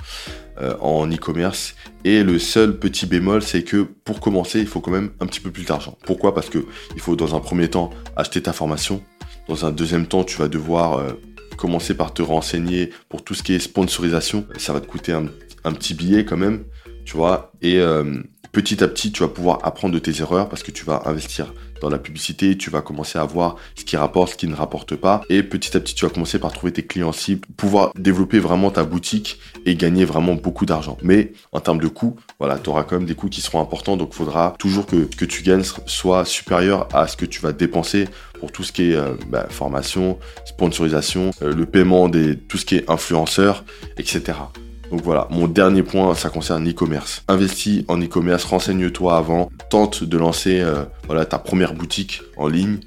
euh, 0.62 0.76
en 0.80 1.08
e-commerce. 1.08 1.76
Et 2.04 2.24
le 2.24 2.40
seul 2.40 2.78
petit 2.78 3.06
bémol, 3.06 3.42
c'est 3.42 3.64
que 3.64 3.84
pour 4.04 4.20
commencer, 4.20 4.60
il 4.60 4.68
faut 4.68 4.80
quand 4.80 4.92
même 4.92 5.12
un 5.20 5.26
petit 5.26 5.40
peu 5.40 5.52
plus 5.52 5.66
d'argent. 5.66 5.98
Pourquoi? 6.06 6.34
Parce 6.34 6.50
que 6.50 6.66
il 6.96 7.02
faut 7.02 7.16
dans 7.16 7.36
un 7.36 7.40
premier 7.40 7.70
temps 7.70 7.92
acheter 8.16 8.42
ta 8.42 8.54
formation. 8.54 9.04
Dans 9.48 9.66
un 9.66 9.72
deuxième 9.72 10.08
temps, 10.08 10.24
tu 10.24 10.38
vas 10.38 10.48
devoir 10.48 10.98
euh, 10.98 11.12
commencer 11.58 11.94
par 11.96 12.14
te 12.14 12.22
renseigner 12.22 12.92
pour 13.10 13.24
tout 13.24 13.34
ce 13.34 13.44
qui 13.44 13.54
est 13.54 13.60
sponsorisation. 13.60 14.46
Ça 14.58 14.74
va 14.74 14.82
te 14.82 14.88
coûter 14.88 15.12
un, 15.12 15.28
petit 15.74 15.94
billet 15.94 16.24
quand 16.24 16.38
même, 16.38 16.64
tu 17.06 17.18
vois. 17.18 17.52
Et 17.62 17.80
euh, 17.80 18.24
petit 18.51 18.84
à 18.84 18.88
petit, 18.88 19.12
tu 19.12 19.24
vas 19.24 19.30
pouvoir 19.30 19.60
apprendre 19.63 19.94
de 19.94 20.00
tes 20.00 20.22
erreurs 20.22 20.50
parce 20.50 20.63
que 20.63 20.72
tu 20.72 20.86
vas 20.86 21.04
investir 21.06 21.54
dans 21.82 21.89
la 21.89 21.98
publicité, 21.98 22.58
tu 22.58 22.70
vas 22.70 22.82
commencer 22.82 23.20
à 23.20 23.24
voir 23.24 23.56
ce 23.75 23.86
qui 23.86 23.98
rapporte, 23.98 24.32
ce 24.32 24.36
qui 24.36 24.48
ne 24.48 24.56
rapporte 24.56 24.96
pas. 24.96 25.22
Et 25.30 25.44
petit 25.44 25.75
à 25.77 25.80
petit, 25.80 25.96
tu 25.96 26.06
vas 26.06 26.12
commencer 26.12 26.39
par 26.39 26.51
trouver 26.51 26.74
tes 26.74 26.84
clients 26.84 27.12
cibles, 27.12 27.48
pouvoir 27.56 27.92
développer 27.96 28.39
vraiment 28.39 28.72
ta 28.72 28.84
boutique 28.84 29.39
et 29.66 29.75
gagner 29.75 30.06
vraiment 30.06 30.36
beaucoup 30.36 30.66
d'argent. 30.66 30.98
Mais 31.01 31.34
en 31.51 31.60
termes 31.60 31.80
de 31.80 31.88
coûts, 31.88 32.16
voilà, 32.39 32.58
tu 32.58 32.70
auras 32.70 32.84
quand 32.84 32.98
même 32.98 33.08
des 33.08 33.16
coûts 33.16 33.30
qui 33.30 33.42
seront 33.42 33.62
importants. 33.62 33.98
Donc, 33.98 34.10
il 34.12 34.16
faudra 34.16 34.56
toujours 34.60 34.86
que 34.86 35.06
que 35.06 35.25
tu 35.25 35.44
gagnes 35.44 35.63
soit 35.86 36.25
supérieur 36.25 36.88
à 36.94 37.08
ce 37.08 37.16
que 37.16 37.25
tu 37.25 37.42
vas 37.42 37.54
dépenser 37.54 38.08
pour 38.39 38.51
tout 38.51 38.63
ce 38.63 38.72
qui 38.72 38.92
est 38.92 38.96
euh, 38.96 39.13
bah, 39.30 39.48
formation, 39.50 40.20
sponsorisation, 40.46 41.32
euh, 41.42 41.54
le 41.54 41.66
paiement 41.66 42.10
des 42.10 42.38
tout 42.38 42.58
ce 42.58 42.66
qui 42.66 42.75
est 42.75 42.89
influenceur, 42.89 43.63
etc. 43.98 44.34
Donc 44.91 45.01
voilà, 45.01 45.27
mon 45.29 45.48
dernier 45.48 45.84
point, 45.84 46.15
ça 46.15 46.29
concerne 46.29 46.65
l'e-commerce. 46.65 47.24
Investis 47.27 47.84
en 47.88 48.01
e-commerce, 48.01 48.46
renseigne-toi 48.46 49.17
avant, 49.17 49.50
tente 49.70 50.03
de 50.03 50.17
lancer 50.17 50.62
euh, 50.62 50.84
voilà, 51.08 51.25
ta 51.25 51.39
première 51.39 51.74
boutique 51.74 52.22
en 52.38 52.48
ligne. 52.48 52.77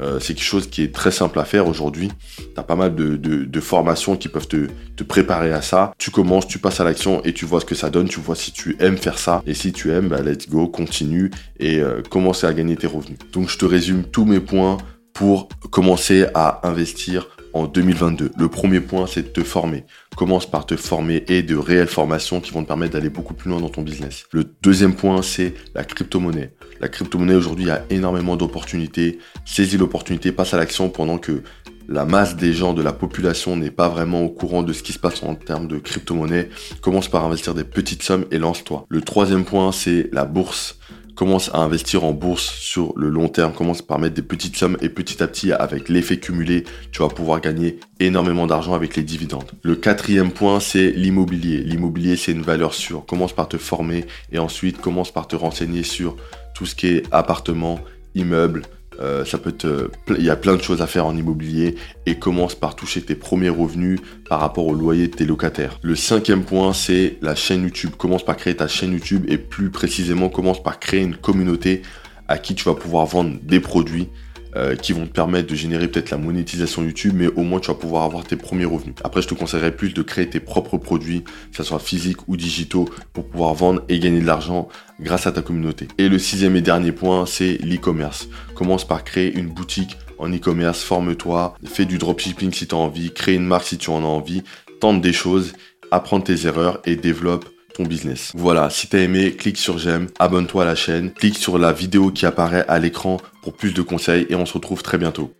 Euh, 0.00 0.18
c'est 0.20 0.34
quelque 0.34 0.44
chose 0.44 0.68
qui 0.68 0.82
est 0.82 0.94
très 0.94 1.10
simple 1.10 1.38
à 1.38 1.44
faire 1.44 1.68
aujourd'hui. 1.68 2.10
Tu 2.38 2.44
as 2.56 2.62
pas 2.62 2.76
mal 2.76 2.94
de, 2.94 3.60
formations 3.60 4.16
qui 4.16 4.28
peuvent 4.28 4.48
te, 4.48 4.68
te, 4.96 5.04
préparer 5.04 5.52
à 5.52 5.60
ça. 5.60 5.92
Tu 5.98 6.10
commences, 6.10 6.46
tu 6.46 6.58
passes 6.58 6.80
à 6.80 6.84
l'action 6.84 7.22
et 7.24 7.34
tu 7.34 7.44
vois 7.44 7.60
ce 7.60 7.66
que 7.66 7.74
ça 7.74 7.90
donne. 7.90 8.08
Tu 8.08 8.20
vois 8.20 8.36
si 8.36 8.52
tu 8.52 8.76
aimes 8.80 8.96
faire 8.96 9.18
ça. 9.18 9.42
Et 9.46 9.52
si 9.52 9.72
tu 9.72 9.90
aimes, 9.92 10.08
bah, 10.08 10.22
let's 10.22 10.48
go, 10.48 10.66
continue 10.66 11.30
et 11.58 11.80
euh, 11.80 12.00
commence 12.08 12.42
à 12.44 12.54
gagner 12.54 12.76
tes 12.76 12.86
revenus. 12.86 13.18
Donc 13.32 13.50
je 13.50 13.58
te 13.58 13.66
résume 13.66 14.04
tous 14.04 14.24
mes 14.24 14.40
points 14.40 14.78
pour 15.12 15.48
commencer 15.70 16.26
à 16.34 16.66
investir 16.66 17.28
en 17.52 17.66
2022. 17.66 18.32
Le 18.36 18.48
premier 18.48 18.80
point, 18.80 19.06
c'est 19.06 19.22
de 19.22 19.28
te 19.28 19.42
former. 19.42 19.84
Commence 20.16 20.50
par 20.50 20.66
te 20.66 20.76
former 20.76 21.24
et 21.28 21.42
de 21.42 21.56
réelles 21.56 21.88
formations 21.88 22.40
qui 22.40 22.52
vont 22.52 22.62
te 22.62 22.68
permettre 22.68 22.92
d'aller 22.92 23.10
beaucoup 23.10 23.34
plus 23.34 23.50
loin 23.50 23.60
dans 23.60 23.68
ton 23.68 23.82
business. 23.82 24.24
Le 24.32 24.44
deuxième 24.62 24.94
point, 24.94 25.22
c'est 25.22 25.54
la 25.74 25.84
crypto-monnaie. 25.84 26.52
La 26.80 26.88
crypto-monnaie, 26.88 27.34
aujourd'hui, 27.34 27.70
a 27.70 27.84
énormément 27.90 28.36
d'opportunités. 28.36 29.18
Saisis 29.44 29.78
l'opportunité, 29.78 30.32
passe 30.32 30.54
à 30.54 30.56
l'action 30.56 30.88
pendant 30.88 31.18
que 31.18 31.42
la 31.88 32.04
masse 32.04 32.36
des 32.36 32.52
gens 32.52 32.72
de 32.72 32.82
la 32.82 32.92
population 32.92 33.56
n'est 33.56 33.72
pas 33.72 33.88
vraiment 33.88 34.22
au 34.22 34.28
courant 34.28 34.62
de 34.62 34.72
ce 34.72 34.82
qui 34.82 34.92
se 34.92 34.98
passe 34.98 35.24
en 35.24 35.34
termes 35.34 35.66
de 35.66 35.78
crypto-monnaie. 35.78 36.48
Commence 36.82 37.08
par 37.08 37.24
investir 37.24 37.52
des 37.52 37.64
petites 37.64 38.04
sommes 38.04 38.26
et 38.30 38.38
lance-toi. 38.38 38.86
Le 38.88 39.00
troisième 39.00 39.44
point, 39.44 39.72
c'est 39.72 40.08
la 40.12 40.24
bourse 40.24 40.78
commence 41.20 41.50
à 41.52 41.58
investir 41.58 42.04
en 42.04 42.12
bourse 42.12 42.50
sur 42.50 42.94
le 42.96 43.10
long 43.10 43.28
terme, 43.28 43.52
commence 43.52 43.82
par 43.82 43.98
mettre 43.98 44.14
des 44.14 44.22
petites 44.22 44.56
sommes 44.56 44.78
et 44.80 44.88
petit 44.88 45.22
à 45.22 45.26
petit, 45.26 45.52
avec 45.52 45.90
l'effet 45.90 46.16
cumulé, 46.16 46.64
tu 46.92 47.02
vas 47.02 47.08
pouvoir 47.08 47.42
gagner 47.42 47.78
énormément 47.98 48.46
d'argent 48.46 48.72
avec 48.72 48.96
les 48.96 49.02
dividendes. 49.02 49.50
Le 49.62 49.76
quatrième 49.76 50.30
point, 50.30 50.60
c'est 50.60 50.90
l'immobilier. 50.92 51.58
L'immobilier, 51.58 52.16
c'est 52.16 52.32
une 52.32 52.40
valeur 52.40 52.72
sûre. 52.72 53.04
Commence 53.04 53.34
par 53.34 53.50
te 53.50 53.58
former 53.58 54.06
et 54.32 54.38
ensuite 54.38 54.80
commence 54.80 55.12
par 55.12 55.28
te 55.28 55.36
renseigner 55.36 55.82
sur 55.82 56.16
tout 56.54 56.64
ce 56.64 56.74
qui 56.74 56.86
est 56.86 57.02
appartement, 57.12 57.80
immeuble, 58.14 58.62
euh, 58.98 59.24
ça 59.24 59.38
peut 59.38 59.52
te, 59.52 59.90
il 60.10 60.24
y 60.24 60.30
a 60.30 60.36
plein 60.36 60.56
de 60.56 60.62
choses 60.62 60.82
à 60.82 60.86
faire 60.86 61.06
en 61.06 61.16
immobilier 61.16 61.76
et 62.06 62.18
commence 62.18 62.54
par 62.54 62.76
toucher 62.76 63.00
tes 63.00 63.14
premiers 63.14 63.48
revenus 63.48 64.00
par 64.28 64.40
rapport 64.40 64.66
au 64.66 64.74
loyer 64.74 65.08
de 65.08 65.16
tes 65.16 65.24
locataires. 65.24 65.78
Le 65.82 65.94
cinquième 65.94 66.42
point, 66.42 66.72
c'est 66.72 67.16
la 67.22 67.34
chaîne 67.34 67.62
YouTube. 67.62 67.92
Commence 67.96 68.24
par 68.24 68.36
créer 68.36 68.56
ta 68.56 68.68
chaîne 68.68 68.92
YouTube 68.92 69.24
et 69.28 69.38
plus 69.38 69.70
précisément, 69.70 70.28
commence 70.28 70.62
par 70.62 70.78
créer 70.80 71.00
une 71.00 71.16
communauté 71.16 71.82
à 72.28 72.38
qui 72.38 72.54
tu 72.54 72.64
vas 72.64 72.74
pouvoir 72.74 73.06
vendre 73.06 73.38
des 73.42 73.60
produits 73.60 74.08
euh, 74.56 74.76
qui 74.76 74.92
vont 74.92 75.06
te 75.06 75.12
permettre 75.12 75.48
de 75.48 75.54
générer 75.54 75.88
peut-être 75.88 76.10
la 76.10 76.18
monétisation 76.18 76.82
YouTube, 76.82 77.12
mais 77.14 77.28
au 77.28 77.42
moins 77.42 77.60
tu 77.60 77.68
vas 77.68 77.76
pouvoir 77.76 78.04
avoir 78.04 78.24
tes 78.24 78.36
premiers 78.36 78.64
revenus. 78.64 78.94
Après, 79.04 79.22
je 79.22 79.28
te 79.28 79.34
conseillerais 79.34 79.74
plus 79.74 79.94
de 79.94 80.02
créer 80.02 80.28
tes 80.28 80.40
propres 80.40 80.78
produits, 80.78 81.22
que 81.22 81.56
ce 81.56 81.62
soit 81.62 81.78
physiques 81.78 82.28
ou 82.28 82.36
digitaux, 82.36 82.88
pour 83.12 83.26
pouvoir 83.28 83.54
vendre 83.54 83.82
et 83.88 83.98
gagner 83.98 84.20
de 84.20 84.26
l'argent 84.26 84.68
grâce 85.00 85.26
à 85.26 85.32
ta 85.32 85.42
communauté. 85.42 85.88
Et 85.98 86.08
le 86.08 86.18
sixième 86.18 86.56
et 86.56 86.62
dernier 86.62 86.92
point, 86.92 87.26
c'est 87.26 87.58
l'e-commerce. 87.62 88.28
Commence 88.54 88.86
par 88.86 89.04
créer 89.04 89.32
une 89.32 89.48
boutique 89.48 89.96
en 90.18 90.30
e-commerce, 90.30 90.82
forme-toi, 90.82 91.54
fais 91.64 91.86
du 91.86 91.98
dropshipping 91.98 92.52
si 92.52 92.66
tu 92.66 92.74
as 92.74 92.78
envie, 92.78 93.12
crée 93.12 93.34
une 93.34 93.46
marque 93.46 93.66
si 93.66 93.78
tu 93.78 93.90
en 93.90 94.02
as 94.02 94.06
envie, 94.06 94.42
tente 94.78 95.00
des 95.00 95.12
choses, 95.12 95.52
apprends 95.90 96.20
tes 96.20 96.46
erreurs 96.46 96.80
et 96.84 96.96
développe 96.96 97.46
business. 97.84 98.32
Voilà, 98.34 98.70
si 98.70 98.88
t'as 98.88 98.98
aimé, 98.98 99.32
clique 99.32 99.58
sur 99.58 99.78
j'aime, 99.78 100.08
abonne-toi 100.18 100.62
à 100.62 100.66
la 100.66 100.74
chaîne, 100.74 101.12
clique 101.12 101.36
sur 101.36 101.58
la 101.58 101.72
vidéo 101.72 102.10
qui 102.10 102.26
apparaît 102.26 102.64
à 102.68 102.78
l'écran 102.78 103.18
pour 103.42 103.54
plus 103.54 103.72
de 103.72 103.82
conseils 103.82 104.26
et 104.28 104.34
on 104.34 104.46
se 104.46 104.54
retrouve 104.54 104.82
très 104.82 104.98
bientôt. 104.98 105.32